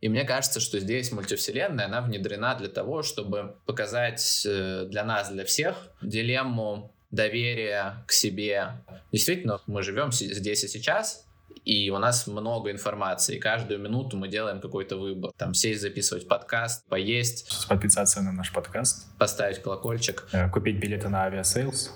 И 0.00 0.08
мне 0.08 0.24
кажется, 0.24 0.60
что 0.60 0.78
здесь 0.78 1.12
мультивселенная, 1.12 1.86
она 1.86 2.00
внедрена 2.00 2.54
для 2.54 2.68
того, 2.68 3.02
чтобы 3.02 3.56
показать 3.66 4.44
э, 4.46 4.86
для 4.88 5.04
нас, 5.04 5.30
для 5.30 5.44
всех, 5.44 5.76
дилемму 6.02 6.94
доверия 7.10 8.04
к 8.06 8.12
себе. 8.12 8.72
Действительно, 9.12 9.60
мы 9.66 9.82
живем 9.82 10.12
здесь 10.12 10.64
и 10.64 10.68
сейчас, 10.68 11.26
и 11.64 11.90
у 11.90 11.98
нас 11.98 12.26
много 12.26 12.70
информации. 12.70 13.38
Каждую 13.38 13.80
минуту 13.80 14.16
мы 14.16 14.28
делаем 14.28 14.60
какой-то 14.60 14.96
выбор. 14.96 15.32
Там 15.36 15.54
сесть, 15.54 15.80
записывать 15.80 16.28
подкаст, 16.28 16.86
поесть. 16.88 17.66
Подписаться 17.68 18.20
на 18.20 18.32
наш 18.32 18.52
подкаст. 18.52 19.06
Поставить 19.18 19.62
колокольчик. 19.62 20.26
Э, 20.32 20.50
купить 20.50 20.78
билеты 20.78 21.08
на 21.08 21.24
Aviasales. 21.24 21.90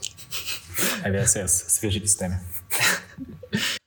Aviasales, 1.05 1.53
свяжитесь 1.53 2.15
с 2.15 2.21
нами. 2.21 2.41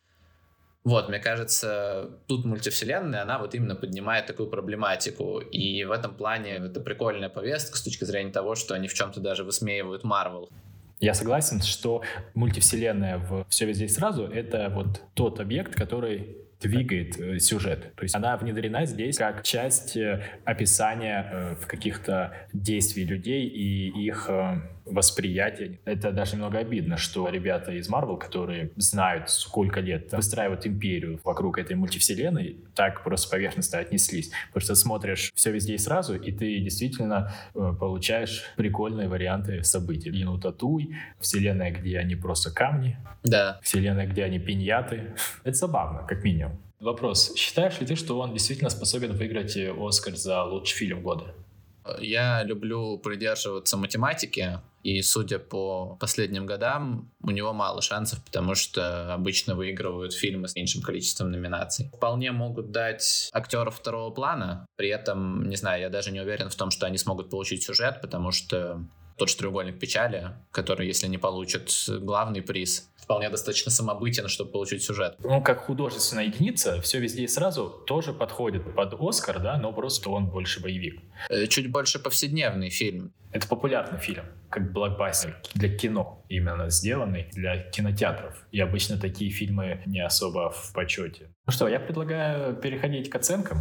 Вот, 0.84 1.10
мне 1.10 1.20
кажется, 1.20 2.10
тут 2.28 2.44
мультивселенная, 2.44 3.22
она 3.22 3.38
вот 3.38 3.54
именно 3.54 3.76
поднимает 3.76 4.26
такую 4.26 4.50
проблематику. 4.50 5.39
И 5.39 5.84
в 5.84 5.91
этом 5.91 6.15
плане 6.15 6.54
это 6.54 6.80
прикольная 6.80 7.30
повестка 7.30 7.78
с 7.78 7.82
точки 7.82 8.04
зрения 8.04 8.32
того, 8.32 8.56
что 8.56 8.74
они 8.74 8.88
в 8.88 8.94
чем-то 8.94 9.20
даже 9.20 9.44
высмеивают 9.44 10.04
Марвел. 10.04 10.50
Я 11.00 11.13
согласен, 11.13 11.62
что 11.62 12.04
мультивселенная 12.36 13.17
в 13.17 13.46
«Все 13.50 13.65
везде 13.65 13.86
и 13.86 13.89
сразу»— 13.89 14.26
это 14.34 14.70
вот 14.70 15.02
тот 15.13 15.39
объект, 15.39 15.76
который 15.76 16.38
двигает 16.62 17.20
э, 17.20 17.39
сюжет. 17.39 17.96
То 17.96 18.04
есть 18.04 18.15
она 18.15 18.38
внедрена 18.38 18.86
здесь 18.86 19.17
как 19.17 19.44
часть 19.44 19.98
э, 19.98 20.24
описания 20.46 21.28
э, 21.32 21.56
в 21.56 21.65
каких-то 21.65 22.34
действий 22.54 23.04
людей 23.04 23.48
и 23.48 23.88
их 24.06 24.30
восприятия. 24.86 25.80
Это 25.86 26.12
даже 26.12 26.36
немного 26.36 26.60
обидно, 26.60 26.98
что 26.98 27.28
ребята 27.30 27.72
из 27.72 27.89
Marvel, 27.89 28.17
которые 28.17 28.72
знают 28.76 29.30
сколько 29.30 29.80
лет, 29.80 30.12
выстраивают 30.12 30.65
империю 30.65 31.20
вокруг 31.24 31.58
этой 31.58 31.76
мультивселенной, 31.76 32.58
так 32.76 33.04
просто 33.04 33.30
поверхностно 33.30 33.80
отнеслись. 33.80 34.32
Потому 34.48 34.63
что 34.63 34.76
смотришь 34.76 35.32
все 35.36 35.52
везде 35.52 35.76
и 35.76 35.78
сразу, 35.78 36.15
и 36.15 36.32
ты 36.32 36.60
действительно 36.60 37.34
получаешь 37.54 38.44
прикольные 38.56 39.08
варианты 39.08 39.63
событий. 39.63 40.10
Ину 40.10 40.39
Татуй, 40.39 40.96
вселенная, 41.20 41.72
где 41.72 42.00
они 42.00 42.15
просто 42.15 42.52
камни, 42.52 42.98
да. 43.24 43.60
вселенная, 43.63 44.08
где 44.08 44.24
они 44.24 44.39
пиньяты. 44.39 45.13
Это 45.44 45.56
забавно, 45.56 46.06
как 46.08 46.24
минимум. 46.24 46.60
Вопрос. 46.80 47.36
Считаешь 47.36 47.80
ли 47.80 47.86
ты, 47.86 47.96
что 47.96 48.20
он 48.20 48.34
действительно 48.34 48.72
способен 48.72 49.13
выиграть 49.13 49.56
Оскар 49.56 50.15
за 50.15 50.44
лучший 50.44 50.76
фильм 50.76 51.04
года? 51.04 51.36
Я 52.00 52.44
люблю 52.44 52.98
придерживаться 52.98 53.78
математики, 53.78 54.60
и 54.84 55.02
судя 55.02 55.39
по 55.39 55.98
последним 56.00 56.46
годам, 56.46 57.12
у 57.22 57.32
него 57.32 57.54
мало 57.54 57.82
шансов, 57.82 58.24
потому 58.24 58.56
что 58.56 59.13
обычно 59.13 59.56
выигрывают 59.56 60.13
фильмы 60.13 60.48
с 60.48 60.56
меньшим 60.56 60.82
количеством 60.82 61.32
номинаций. 61.32 61.89
Вполне 61.94 62.32
могут 62.32 62.72
дать 62.72 63.30
актеров 63.34 63.76
второго 63.76 64.12
плана, 64.12 64.65
при 64.76 64.89
этом, 64.89 65.48
не 65.48 65.56
знаю, 65.56 65.82
я 65.82 65.89
даже 65.89 66.12
не 66.12 66.22
уверен 66.22 66.50
в 66.50 66.56
том, 66.56 66.72
что 66.72 66.86
они 66.86 66.98
смогут 66.98 67.30
получить 67.30 67.63
сюжет, 67.63 68.00
потому 68.02 68.32
что 68.32 68.86
тот 69.21 69.29
же 69.29 69.38
треугольник 69.38 69.77
печали, 69.77 70.31
который, 70.49 70.88
если 70.88 71.05
не 71.05 71.19
получит 71.19 71.71
главный 71.88 72.41
приз, 72.41 72.89
вполне 72.97 73.29
достаточно 73.29 73.69
самобытен, 73.69 74.27
чтобы 74.27 74.49
получить 74.49 74.81
сюжет. 74.81 75.15
Ну, 75.19 75.43
как 75.43 75.60
художественная 75.60 76.25
единица, 76.25 76.81
все 76.81 76.99
везде 76.99 77.25
и 77.25 77.27
сразу 77.27 77.69
тоже 77.86 78.13
подходит 78.13 78.73
под 78.73 78.95
Оскар, 78.99 79.39
да, 79.39 79.57
но 79.57 79.73
просто 79.73 80.10
он 80.10 80.25
больше 80.25 80.60
боевик. 80.60 81.03
Э, 81.29 81.45
чуть 81.45 81.69
больше 81.71 81.99
повседневный 81.99 82.71
фильм. 82.71 83.13
Это 83.31 83.47
популярный 83.47 83.99
фильм, 83.99 84.25
как 84.49 84.73
блокбастер 84.73 85.39
для 85.53 85.69
кино 85.69 86.25
именно 86.27 86.71
сделанный 86.71 87.29
для 87.31 87.62
кинотеатров. 87.69 88.43
И 88.51 88.60
обычно 88.60 88.97
такие 88.97 89.29
фильмы 89.29 89.84
не 89.86 90.03
особо 90.03 90.49
в 90.49 90.73
почете. 90.73 91.29
Ну 91.45 91.53
что, 91.53 91.67
я 91.67 91.79
предлагаю 91.79 92.55
переходить 92.55 93.12
к 93.12 93.15
оценкам. 93.15 93.60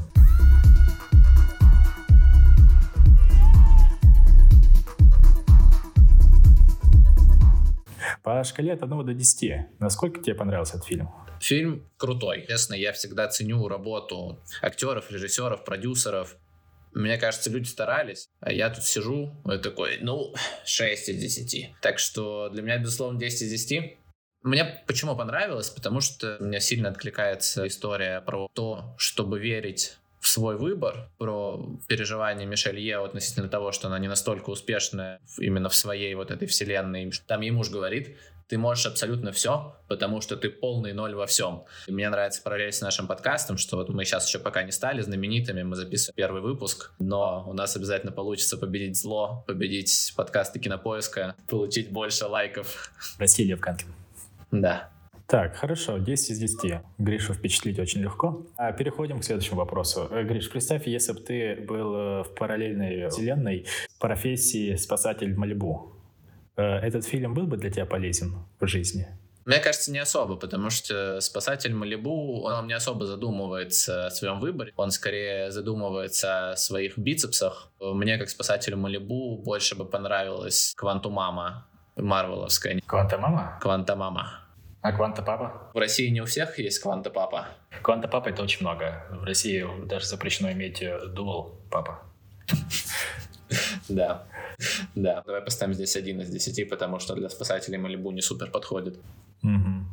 По 8.30 8.44
шкале 8.44 8.74
от 8.74 8.82
1 8.84 9.04
до 9.04 9.12
10, 9.12 9.80
насколько 9.80 10.22
тебе 10.22 10.36
понравился 10.36 10.76
этот 10.76 10.86
фильм? 10.86 11.10
Фильм 11.40 11.90
крутой. 11.96 12.44
Честно, 12.46 12.74
я 12.74 12.92
всегда 12.92 13.26
ценю 13.26 13.66
работу 13.66 14.40
актеров, 14.62 15.10
режиссеров, 15.10 15.64
продюсеров. 15.64 16.36
Мне 16.92 17.18
кажется, 17.18 17.50
люди 17.50 17.66
старались, 17.66 18.28
а 18.38 18.52
я 18.52 18.70
тут 18.70 18.84
сижу 18.84 19.34
и 19.52 19.58
такой, 19.58 19.98
ну, 20.00 20.32
6 20.64 21.08
из 21.08 21.20
10. 21.20 21.74
Так 21.82 21.98
что 21.98 22.50
для 22.50 22.62
меня, 22.62 22.78
безусловно, 22.78 23.18
10 23.18 23.42
из 23.42 23.50
10. 23.50 23.98
Мне 24.44 24.80
почему 24.86 25.16
понравилось? 25.16 25.70
Потому 25.70 26.00
что 26.00 26.36
меня 26.38 26.60
сильно 26.60 26.90
откликается 26.90 27.66
история 27.66 28.20
про 28.20 28.46
то, 28.54 28.94
чтобы 28.96 29.40
верить 29.40 29.96
свой 30.30 30.56
выбор, 30.56 31.10
про 31.18 31.78
переживания 31.88 32.46
Мишель 32.46 32.78
Ео 32.78 33.04
относительно 33.04 33.48
того, 33.48 33.72
что 33.72 33.88
она 33.88 33.98
не 33.98 34.08
настолько 34.08 34.50
успешная 34.50 35.20
именно 35.38 35.68
в 35.68 35.74
своей 35.74 36.14
вот 36.14 36.30
этой 36.30 36.46
вселенной. 36.46 37.12
Там 37.26 37.40
ей 37.40 37.50
муж 37.50 37.70
говорит, 37.70 38.16
ты 38.50 38.58
можешь 38.58 38.86
абсолютно 38.86 39.30
все, 39.30 39.76
потому 39.86 40.20
что 40.20 40.36
ты 40.36 40.50
полный 40.50 40.92
ноль 40.92 41.14
во 41.14 41.26
всем. 41.26 41.64
И 41.86 41.92
мне 41.92 42.10
нравится 42.10 42.42
параллель 42.42 42.72
с 42.72 42.80
нашим 42.80 43.06
подкастом, 43.06 43.56
что 43.56 43.76
вот 43.76 43.88
мы 43.90 44.04
сейчас 44.04 44.26
еще 44.26 44.40
пока 44.40 44.64
не 44.64 44.72
стали 44.72 45.02
знаменитыми, 45.02 45.62
мы 45.62 45.76
записываем 45.76 46.16
первый 46.16 46.42
выпуск, 46.42 46.92
но 46.98 47.44
у 47.46 47.52
нас 47.52 47.76
обязательно 47.76 48.10
получится 48.10 48.58
победить 48.58 48.96
зло, 48.96 49.44
победить 49.46 50.12
подкасты 50.16 50.58
Кинопоиска, 50.58 51.36
получить 51.48 51.90
больше 51.90 52.26
лайков. 52.26 52.92
Россия 53.18 53.56
в 53.56 53.60
Да. 54.50 54.90
Так, 55.30 55.54
хорошо, 55.54 55.98
10 55.98 56.30
из 56.30 56.38
10. 56.40 56.80
Гришу 56.98 57.34
впечатлить 57.34 57.78
очень 57.78 58.00
легко. 58.00 58.48
А 58.56 58.72
переходим 58.72 59.20
к 59.20 59.24
следующему 59.24 59.58
вопросу. 59.58 60.08
Э, 60.10 60.24
Гриш, 60.24 60.50
представь, 60.50 60.88
если 60.88 61.12
бы 61.12 61.20
ты 61.20 61.54
был 61.54 61.94
э, 61.94 62.22
в 62.24 62.34
параллельной 62.34 63.08
вселенной 63.10 63.64
профессии 64.00 64.74
спасатель 64.74 65.36
Малибу. 65.36 65.92
Э, 66.56 66.78
этот 66.78 67.04
фильм 67.04 67.32
был 67.32 67.46
бы 67.46 67.56
для 67.58 67.70
тебя 67.70 67.86
полезен 67.86 68.44
в 68.58 68.66
жизни? 68.66 69.06
Мне 69.44 69.60
кажется, 69.60 69.92
не 69.92 70.00
особо, 70.00 70.34
потому 70.34 70.68
что 70.68 71.20
спасатель 71.20 71.74
Малибу, 71.74 72.42
он 72.42 72.66
не 72.66 72.74
особо 72.74 73.06
задумывается 73.06 74.06
о 74.06 74.10
своем 74.10 74.40
выборе, 74.40 74.72
он 74.74 74.90
скорее 74.90 75.52
задумывается 75.52 76.50
о 76.50 76.56
своих 76.56 76.98
бицепсах. 76.98 77.70
Мне, 77.78 78.18
как 78.18 78.30
спасателю 78.30 78.78
Малибу, 78.78 79.38
больше 79.38 79.76
бы 79.76 79.84
понравилась 79.84 80.74
Квантумама 80.76 81.68
Марвеловская. 81.94 82.80
Квантамама? 82.84 83.58
Квантамама. 83.60 84.49
А 84.82 84.92
Кванта 84.92 85.22
Папа? 85.22 85.70
В 85.74 85.78
России 85.78 86.08
не 86.08 86.22
у 86.22 86.24
всех 86.24 86.58
есть 86.58 86.78
Кванта 86.80 87.10
Папа. 87.10 87.48
Кванта 87.82 88.08
Папа 88.08 88.30
это 88.30 88.42
очень 88.42 88.62
много. 88.62 89.04
В 89.10 89.24
России 89.24 89.66
даже 89.86 90.06
запрещено 90.06 90.50
иметь 90.52 90.82
дуал 91.14 91.60
э, 91.66 91.70
Папа. 91.70 92.02
Да. 93.88 94.26
Да. 94.94 95.22
Давай 95.26 95.42
поставим 95.42 95.74
здесь 95.74 95.96
один 95.96 96.20
из 96.20 96.30
десяти, 96.30 96.64
потому 96.64 96.98
что 96.98 97.14
для 97.14 97.28
спасателей 97.28 97.78
Малибу 97.78 98.10
не 98.12 98.22
супер 98.22 98.50
подходит. 98.50 98.98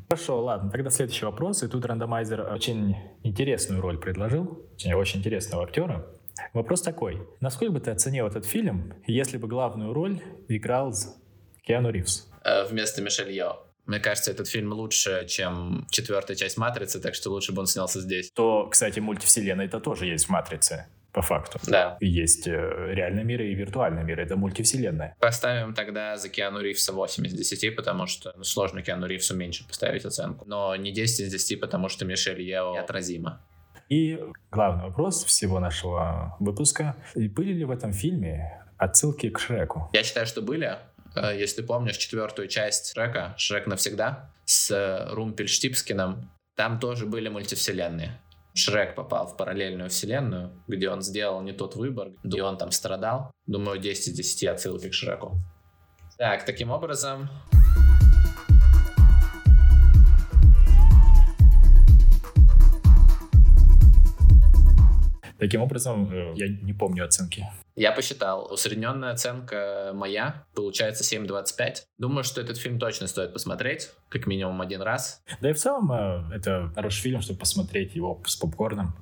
Хорошо, 0.09 0.43
ладно. 0.43 0.69
Тогда 0.69 0.89
следующий 0.89 1.25
вопрос. 1.25 1.63
И 1.63 1.67
тут 1.67 1.85
рандомайзер 1.85 2.41
очень 2.53 2.95
интересную 3.23 3.81
роль 3.81 3.97
предложил. 3.97 4.65
Очень, 4.85 5.19
интересного 5.19 5.63
актера. 5.63 6.05
Вопрос 6.53 6.81
такой. 6.81 7.27
Насколько 7.41 7.73
бы 7.73 7.79
ты 7.79 7.91
оценил 7.91 8.27
этот 8.27 8.45
фильм, 8.45 8.93
если 9.05 9.37
бы 9.37 9.47
главную 9.47 9.93
роль 9.93 10.21
играл 10.47 10.93
Киану 11.63 11.89
Ривз? 11.89 12.29
Э, 12.43 12.65
вместо 12.65 13.01
Мишель 13.01 13.31
Йо. 13.31 13.66
Мне 13.87 13.99
кажется, 13.99 14.31
этот 14.31 14.47
фильм 14.47 14.73
лучше, 14.73 15.25
чем 15.27 15.87
четвертая 15.89 16.35
часть 16.35 16.57
«Матрицы», 16.57 16.99
так 16.99 17.15
что 17.15 17.31
лучше 17.31 17.53
бы 17.53 17.61
он 17.61 17.67
снялся 17.67 18.01
здесь. 18.01 18.31
То, 18.31 18.67
кстати, 18.67 18.99
мультивселенная 18.99 19.65
это 19.65 19.79
тоже 19.79 20.05
есть 20.05 20.25
в 20.25 20.29
«Матрице». 20.29 20.85
по 21.13 21.23
факту. 21.23 21.59
Да. 21.65 21.97
Есть 21.99 22.47
э, 22.47 22.93
реальный 22.93 23.23
мир 23.23 23.41
и 23.41 23.55
виртуальный 23.55 24.03
мир, 24.03 24.19
это 24.19 24.35
мультивселенная. 24.35 25.15
Поставим 25.19 25.73
тогда 25.73 26.15
за 26.15 26.29
Киану 26.29 26.61
Ривза 26.61 26.93
8 26.93 27.25
из 27.25 27.33
10, 27.33 27.75
потому 27.75 28.05
что 28.05 28.33
ну, 28.37 28.43
сложно 28.43 28.83
Киану 28.83 29.07
Ривзу 29.07 29.35
меньше 29.35 29.65
поставить 29.67 30.05
оценку. 30.05 30.45
Но 30.45 30.75
не 30.75 30.91
10 30.91 31.21
из 31.21 31.31
10, 31.31 31.59
потому 31.59 31.89
что 31.89 32.05
Мишель 32.05 32.41
Ео 32.41 32.73
неотразима. 32.75 33.41
И 33.89 34.19
главный 34.51 34.83
вопрос 34.83 35.23
всего 35.23 35.59
нашего 35.59 36.35
выпуска. 36.39 36.95
Были 37.15 37.53
ли 37.53 37.65
в 37.65 37.71
этом 37.71 37.93
фильме 37.93 38.63
отсылки 38.77 39.29
к 39.29 39.39
Шреку? 39.39 39.89
Я 39.93 40.03
считаю, 40.03 40.27
что 40.27 40.43
были. 40.43 40.77
Э, 41.17 41.37
если 41.37 41.61
помнишь 41.61 41.97
четвертую 41.97 42.47
часть 42.47 42.93
Шрека, 42.93 43.33
Шрек 43.37 43.67
навсегда, 43.67 44.31
с 44.45 44.71
э, 44.71 45.13
Румпельштипскиным, 45.13 46.29
там 46.55 46.79
тоже 46.79 47.05
были 47.05 47.29
мультивселенные. 47.29 48.21
Шрек 48.53 48.95
попал 48.95 49.27
в 49.27 49.37
параллельную 49.37 49.89
вселенную, 49.89 50.51
где 50.67 50.89
он 50.89 51.01
сделал 51.01 51.41
не 51.41 51.53
тот 51.53 51.75
выбор, 51.75 52.09
где 52.23 52.41
он 52.41 52.57
там 52.57 52.71
страдал. 52.71 53.31
Думаю, 53.45 53.79
10 53.79 54.07
из 54.07 54.13
10 54.13 54.43
отсылки 54.45 54.89
к 54.89 54.93
Шреку. 54.93 55.37
Так, 56.17 56.45
таким 56.45 56.71
образом, 56.71 57.29
Таким 65.39 65.61
образом, 65.61 66.11
э, 66.11 66.33
я 66.35 66.47
не 66.47 66.73
помню 66.73 67.05
оценки. 67.05 67.47
Я 67.77 67.91
посчитал. 67.91 68.51
Усредненная 68.51 69.11
оценка 69.11 69.91
моя 69.93 70.45
получается 70.55 71.03
7.25. 71.03 71.83
Думаю, 71.99 72.23
что 72.23 72.41
этот 72.41 72.57
фильм 72.57 72.79
точно 72.79 73.05
стоит 73.05 73.33
посмотреть, 73.33 73.91
как 74.09 74.25
минимум 74.25 74.59
один 74.61 74.81
раз. 74.81 75.21
Да 75.41 75.51
и 75.51 75.53
в 75.53 75.57
целом 75.57 75.91
э, 75.91 76.35
это 76.35 76.71
хороший 76.73 77.01
фильм, 77.03 77.21
чтобы 77.21 77.39
посмотреть 77.39 77.93
его 77.93 78.19
с 78.25 78.35
попкорном. 78.35 78.95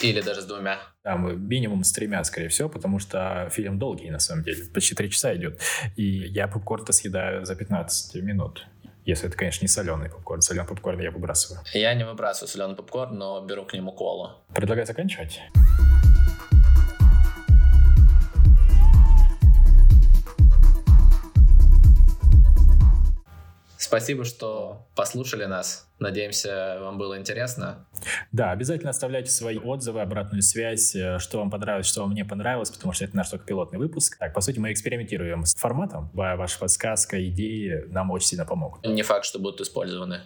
Или 0.00 0.22
даже 0.22 0.40
с 0.40 0.46
двумя. 0.46 0.78
Там 1.02 1.46
минимум 1.46 1.84
с 1.84 1.92
тремя, 1.92 2.24
скорее 2.24 2.48
всего, 2.48 2.70
потому 2.70 2.98
что 3.00 3.50
фильм 3.52 3.78
долгий, 3.78 4.08
на 4.08 4.18
самом 4.18 4.44
деле. 4.44 4.64
Почти 4.72 4.94
три 4.94 5.10
часа 5.10 5.36
идет. 5.36 5.60
И 5.96 6.02
я 6.02 6.48
попкорн-то 6.48 6.92
съедаю 6.92 7.44
за 7.44 7.54
15 7.54 8.14
минут. 8.22 8.66
Если 9.04 9.28
это, 9.28 9.36
конечно, 9.36 9.62
не 9.62 9.68
соленый 9.68 10.08
попкорн. 10.08 10.40
Соленый 10.40 10.66
попкорн 10.66 10.98
я 11.00 11.10
выбрасываю. 11.10 11.62
Я 11.74 11.92
не 11.92 12.06
выбрасываю 12.06 12.48
соленый 12.48 12.76
попкорн, 12.76 13.14
но 13.18 13.44
беру 13.44 13.66
к 13.66 13.74
нему 13.74 13.92
колу. 13.92 14.30
Предлагаю 14.54 14.86
заканчивать. 14.86 15.42
Спасибо, 23.92 24.24
что 24.24 24.86
послушали 24.96 25.44
нас. 25.44 25.86
Надеемся, 25.98 26.78
вам 26.80 26.96
было 26.96 27.18
интересно. 27.18 27.86
Да, 28.32 28.50
обязательно 28.50 28.88
оставляйте 28.88 29.30
свои 29.30 29.58
отзывы, 29.58 30.00
обратную 30.00 30.40
связь, 30.40 30.96
э, 30.96 31.18
что 31.18 31.36
вам 31.36 31.50
понравилось, 31.50 31.88
что 31.88 32.00
вам 32.00 32.14
не 32.14 32.24
понравилось, 32.24 32.70
потому 32.70 32.94
что 32.94 33.04
это 33.04 33.14
наш 33.14 33.28
только 33.28 33.44
пилотный 33.44 33.78
выпуск. 33.78 34.16
Так, 34.18 34.32
по 34.32 34.40
сути, 34.40 34.58
мы 34.58 34.72
экспериментируем 34.72 35.44
с 35.44 35.54
форматом. 35.54 36.08
Ваша 36.14 36.58
подсказка, 36.58 37.22
идеи 37.28 37.84
нам 37.88 38.10
очень 38.10 38.28
сильно 38.28 38.46
помогут. 38.46 38.82
Не 38.86 39.02
факт, 39.02 39.26
что 39.26 39.38
будут 39.38 39.60
использованы. 39.60 40.22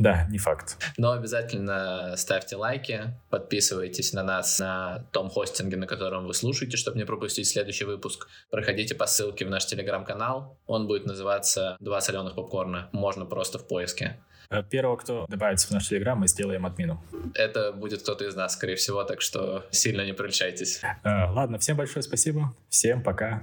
Да, 0.00 0.26
не 0.30 0.38
факт. 0.38 0.78
Но 0.96 1.12
обязательно 1.12 2.14
ставьте 2.16 2.56
лайки, 2.56 3.14
подписывайтесь 3.28 4.14
на 4.14 4.22
нас 4.22 4.58
на 4.58 5.04
том 5.12 5.28
хостинге, 5.28 5.76
на 5.76 5.86
котором 5.86 6.26
вы 6.26 6.32
слушаете, 6.32 6.78
чтобы 6.78 6.96
не 6.96 7.04
пропустить 7.04 7.46
следующий 7.46 7.84
выпуск. 7.84 8.26
Проходите 8.50 8.94
по 8.94 9.06
ссылке 9.06 9.44
в 9.44 9.50
наш 9.50 9.66
телеграм-канал. 9.66 10.56
Он 10.66 10.86
будет 10.86 11.04
называться 11.04 11.76
«Два 11.80 12.00
соленых 12.00 12.34
попкорна». 12.34 12.88
Можно 12.92 13.26
просто 13.26 13.58
в 13.58 13.68
поиске. 13.68 14.16
Э, 14.48 14.62
первого, 14.62 14.96
кто 14.96 15.26
добавится 15.28 15.68
в 15.68 15.70
наш 15.72 15.88
телеграм, 15.88 16.18
мы 16.18 16.28
сделаем 16.28 16.64
админу. 16.64 17.04
Это 17.34 17.70
будет 17.72 18.02
кто-то 18.02 18.24
из 18.24 18.34
нас, 18.34 18.54
скорее 18.54 18.76
всего, 18.76 19.04
так 19.04 19.20
что 19.20 19.66
сильно 19.70 20.04
не 20.06 20.14
прельщайтесь. 20.14 20.80
Э, 21.04 21.30
ладно, 21.30 21.58
всем 21.58 21.76
большое 21.76 22.02
спасибо. 22.02 22.54
Всем 22.70 23.02
пока. 23.02 23.42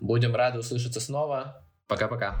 Будем 0.00 0.34
рады 0.34 0.58
услышаться 0.58 1.00
снова. 1.00 1.62
Пока-пока. 1.86 2.40